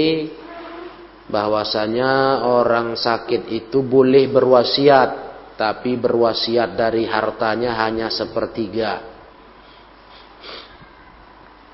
bahwasanya 1.26 2.42
orang 2.46 2.94
sakit 2.94 3.50
itu 3.50 3.82
boleh 3.82 4.30
berwasiat, 4.30 5.10
tapi 5.58 5.98
berwasiat 5.98 6.78
dari 6.78 7.02
hartanya 7.04 7.74
hanya 7.82 8.08
sepertiga. 8.14 9.10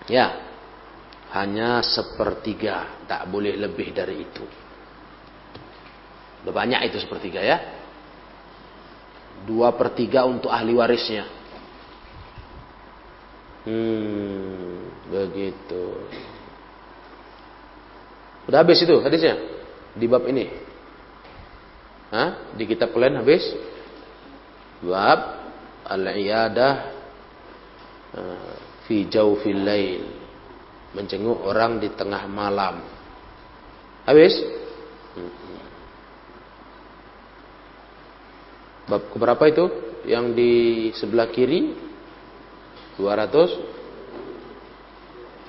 Ya, 0.09 0.40
hanya 1.31 1.79
sepertiga, 1.87 3.07
tak 3.07 3.31
boleh 3.31 3.55
lebih 3.55 3.95
dari 3.95 4.19
itu. 4.19 4.45
Banyak 6.43 6.91
itu 6.91 6.99
sepertiga 6.99 7.39
ya. 7.39 7.59
Dua 9.47 9.71
per 9.79 9.95
tiga 9.95 10.27
untuk 10.27 10.51
ahli 10.51 10.75
warisnya. 10.75 11.25
Hmm, 13.63 14.91
begitu. 15.07 15.85
Udah 18.51 18.67
habis 18.67 18.83
itu 18.83 18.99
hadisnya 18.99 19.37
di 19.95 20.11
bab 20.11 20.27
ini. 20.27 20.51
Hah? 22.11 22.51
Di 22.59 22.67
kitab 22.67 22.91
kalian 22.91 23.23
habis? 23.23 23.45
Bab 24.83 25.47
al-iyadah 25.87 26.75
eh, 28.19 28.55
fi 28.89 29.07
jawfil 29.07 29.63
lail 29.63 30.20
menjenguk 30.95 31.43
orang 31.47 31.79
di 31.79 31.89
tengah 31.95 32.27
malam. 32.27 32.83
Habis? 34.07 34.35
Bab 38.91 39.07
keberapa 39.15 39.47
itu? 39.47 39.71
Yang 40.09 40.25
di 40.35 40.53
sebelah 40.97 41.29
kiri? 41.31 41.75
200 42.99 43.07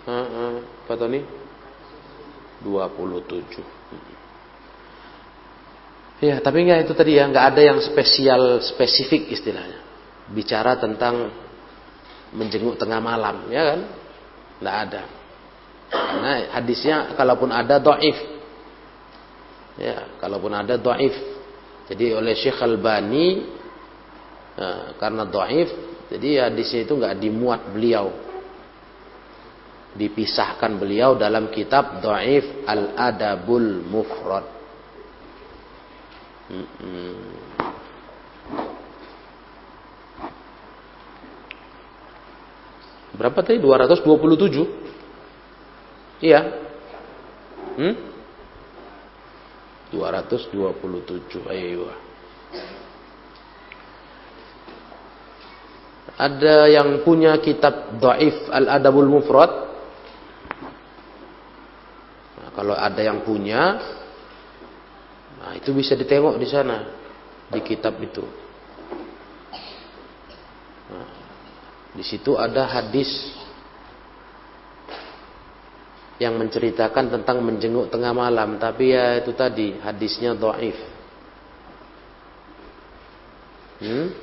uh, 0.05 0.07
uh, 0.07 0.61
Pak 0.85 0.97
Tony? 0.99 1.25
27 2.61 3.81
Ya 6.21 6.37
tapi 6.37 6.61
enggak 6.61 6.85
itu 6.85 6.93
tadi 6.93 7.17
ya 7.17 7.25
nggak 7.25 7.45
ada 7.49 7.61
yang 7.65 7.81
spesial 7.81 8.61
spesifik 8.61 9.33
istilahnya. 9.33 9.81
Bicara 10.29 10.77
tentang 10.77 11.33
menjenguk 12.29 12.77
tengah 12.77 13.01
malam 13.01 13.49
ya 13.49 13.73
kan? 13.73 13.89
Nggak 14.61 14.77
ada 14.85 15.20
karena 15.91 16.55
hadisnya 16.55 17.11
kalaupun 17.19 17.51
ada 17.51 17.75
doif. 17.77 18.15
Ya 19.75 20.07
kalaupun 20.23 20.55
ada 20.55 20.79
doif. 20.79 21.13
Jadi 21.91 22.15
oleh 22.15 22.31
Syekh 22.39 22.63
Al-Bani 22.63 23.27
ya, 24.55 24.95
karena 24.95 25.27
doif 25.27 25.67
jadi 26.07 26.47
hadisnya 26.47 26.87
itu 26.87 26.95
nggak 26.95 27.19
dimuat 27.19 27.61
beliau. 27.71 28.11
Dipisahkan 29.91 30.79
beliau 30.79 31.19
dalam 31.19 31.51
kitab 31.51 31.99
doif 31.99 32.63
Al-Adabul 32.63 33.83
Mufrad. 33.91 34.47
Berapa 43.11 43.39
tadi? 43.43 43.59
227? 43.59 44.80
Iya. 46.21 46.41
Hmm? 47.81 47.95
227. 49.91 51.51
Ayo. 51.51 51.89
Ada 56.21 56.69
yang 56.69 57.01
punya 57.01 57.33
kitab 57.41 57.97
Dhaif 57.97 58.45
Al-Adabul 58.53 59.09
Mufrad? 59.09 59.51
Nah, 62.37 62.49
kalau 62.53 62.77
ada 62.77 63.01
yang 63.01 63.25
punya, 63.25 63.81
nah 65.41 65.57
itu 65.57 65.73
bisa 65.73 65.97
ditengok 65.97 66.37
di 66.37 66.45
sana 66.45 66.77
di 67.49 67.59
kitab 67.65 67.97
itu. 67.97 68.21
Nah, 70.93 71.09
di 71.97 72.03
situ 72.05 72.37
ada 72.37 72.69
hadis 72.69 73.09
yang 76.21 76.37
menceritakan 76.37 77.09
tentang 77.09 77.41
menjenguk 77.41 77.89
tengah 77.89 78.13
malam, 78.13 78.61
tapi 78.61 78.93
ya 78.93 79.17
itu 79.17 79.33
tadi 79.33 79.73
hadisnya 79.81 80.37
dhaif. 80.37 80.77
Hmm? 83.81 84.13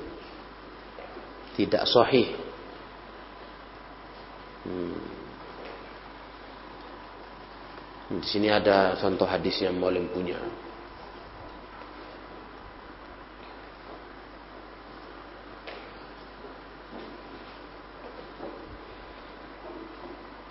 Tidak 1.58 1.82
sahih. 1.90 2.38
Hmm. 4.62 5.00
Di 8.22 8.26
sini 8.30 8.46
ada 8.46 8.94
contoh 8.94 9.26
hadis 9.26 9.58
yang 9.58 9.74
boleh 9.82 10.06
punya. 10.14 10.38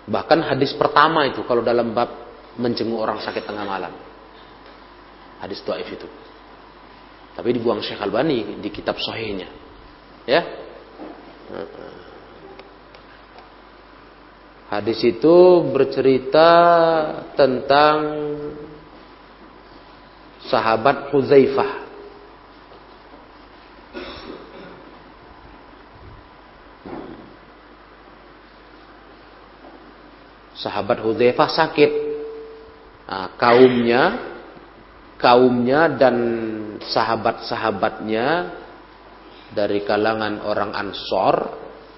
Bahkan 0.08 0.40
hadis 0.40 0.72
pertama 0.72 1.28
itu 1.28 1.44
kalau 1.44 1.60
dalam 1.60 1.92
bab 1.92 2.08
menjenguk 2.56 2.98
orang 2.98 3.20
sakit 3.20 3.44
tengah 3.44 3.62
malam. 3.68 3.92
Hadis 5.38 5.62
doaif 5.62 5.86
itu. 5.86 6.08
Tapi 7.38 7.48
dibuang 7.54 7.78
Syekh 7.78 8.02
Albani 8.02 8.58
di 8.58 8.68
kitab 8.72 8.98
sahihnya. 8.98 9.46
Ya. 10.26 10.42
Hadis 14.68 15.00
itu 15.00 15.36
bercerita 15.70 16.50
tentang 17.38 17.96
sahabat 20.50 21.14
Huzaifah 21.14 21.87
sahabat 30.58 30.98
Hudzaifah 31.00 31.48
sakit. 31.48 31.90
Nah, 33.08 33.32
kaumnya 33.40 34.02
kaumnya 35.18 35.90
dan 35.98 36.16
sahabat-sahabatnya 36.78 38.26
dari 39.52 39.82
kalangan 39.82 40.46
orang 40.46 40.70
Ansor 40.72 41.36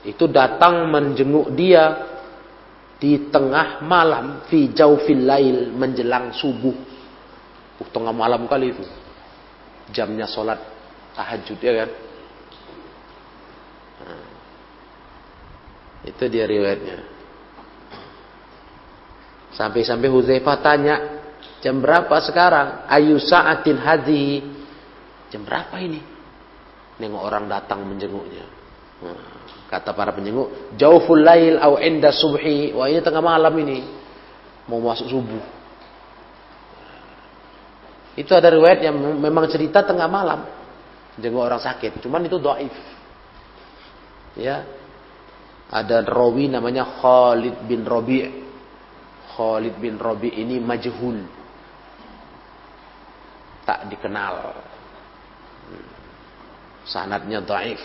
itu 0.09 0.25
datang 0.33 0.89
menjenguk 0.89 1.53
dia 1.53 2.09
di 2.97 3.29
tengah 3.29 3.85
malam 3.85 4.49
fi 4.49 4.73
jaufil 4.73 5.25
lail 5.29 5.73
menjelang 5.77 6.33
subuh. 6.33 6.77
Uh, 7.81 7.89
tengah 7.93 8.13
malam 8.13 8.49
kali 8.49 8.73
itu. 8.77 8.85
Jamnya 9.93 10.29
sholat 10.29 10.61
tahajud 11.17 11.59
ya 11.61 11.73
kan. 11.85 11.91
Nah, 14.01 14.25
itu 16.09 16.25
dia 16.29 16.45
riwayatnya. 16.49 17.20
Sampai-sampai 19.51 20.07
Huzaifah 20.07 20.57
tanya, 20.63 20.97
jam 21.59 21.83
berapa 21.83 22.15
sekarang? 22.23 22.87
Ayu 22.87 23.19
sa'atin 23.19 23.77
hadhi. 23.83 24.47
Jam 25.31 25.43
berapa 25.43 25.75
ini? 25.83 25.99
Nengok 27.03 27.23
orang 27.23 27.51
datang 27.51 27.83
menjenguknya. 27.83 28.47
Nah, 29.01 29.19
kata 29.73 29.97
para 29.97 30.13
penjenguk, 30.13 30.77
jauful 30.77 31.25
lail 31.25 31.59
au 31.59 31.81
inda 31.83 32.15
subhi. 32.15 32.71
Wah 32.77 32.87
ini 32.87 33.03
tengah 33.03 33.25
malam 33.25 33.55
ini. 33.59 33.79
Mau 34.71 34.79
masuk 34.79 35.11
subuh. 35.11 35.43
Itu 38.15 38.37
ada 38.37 38.53
riwayat 38.53 38.85
yang 38.85 38.95
memang 39.19 39.51
cerita 39.51 39.83
tengah 39.83 40.07
malam. 40.07 40.47
Jenguk 41.19 41.43
orang 41.43 41.59
sakit. 41.59 41.99
Cuman 42.05 42.23
itu 42.27 42.39
doif. 42.39 42.75
Ya. 44.39 44.63
Ada 45.71 46.03
rawi 46.03 46.51
namanya 46.51 46.83
Khalid 46.99 47.67
bin 47.71 47.87
Rabi' 47.87 48.50
Khalid 49.41 49.81
bin 49.81 49.97
Robi 49.97 50.37
ini 50.37 50.61
majhul. 50.61 51.25
Tak 53.65 53.89
dikenal. 53.89 54.53
Sanatnya 56.85 57.41
dhaif. 57.41 57.81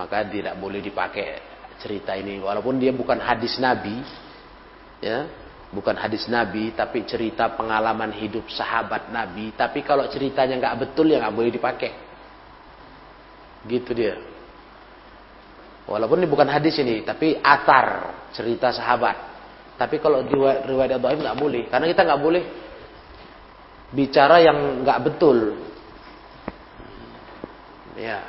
Maka 0.00 0.24
tidak 0.24 0.56
boleh 0.56 0.80
dipakai 0.80 1.44
cerita 1.82 2.16
ini 2.16 2.40
walaupun 2.40 2.80
dia 2.80 2.96
bukan 2.96 3.20
hadis 3.20 3.60
Nabi. 3.60 4.00
Ya, 5.04 5.28
bukan 5.68 5.94
hadis 6.00 6.24
Nabi 6.32 6.72
tapi 6.72 7.04
cerita 7.04 7.52
pengalaman 7.52 8.08
hidup 8.16 8.48
sahabat 8.48 9.12
Nabi. 9.12 9.52
Tapi 9.52 9.84
kalau 9.84 10.08
ceritanya 10.08 10.56
nggak 10.56 10.76
betul 10.88 11.12
ya 11.12 11.20
nggak 11.20 11.36
boleh 11.36 11.52
dipakai. 11.52 11.92
Gitu 13.68 13.92
dia. 13.92 14.16
Walaupun 15.84 16.24
ini 16.24 16.28
bukan 16.28 16.48
hadis 16.48 16.76
ini, 16.80 17.04
tapi 17.04 17.36
atar 17.40 18.16
cerita 18.32 18.72
sahabat. 18.72 19.27
Tapi 19.78 20.02
kalau 20.02 20.26
riwayat 20.26 20.66
riwayat 20.66 20.98
dhaif 20.98 21.22
nggak 21.22 21.38
boleh, 21.38 21.62
karena 21.70 21.86
kita 21.86 22.02
nggak 22.02 22.22
boleh 22.22 22.42
bicara 23.94 24.42
yang 24.42 24.82
nggak 24.82 24.98
betul. 25.06 25.54
Ya, 27.94 28.26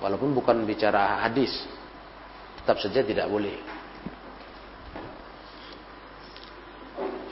walaupun 0.00 0.32
bukan 0.32 0.64
bicara 0.64 1.20
hadis, 1.28 1.52
tetap 2.60 2.80
saja 2.80 3.04
tidak 3.04 3.28
boleh. 3.28 3.60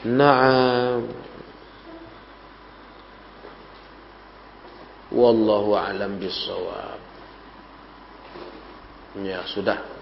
Naam. 0.04 1.08
Wallahu 5.08 5.72
alam 5.72 6.20
bisawab. 6.20 7.00
Ya, 9.24 9.40
sudah. 9.48 9.97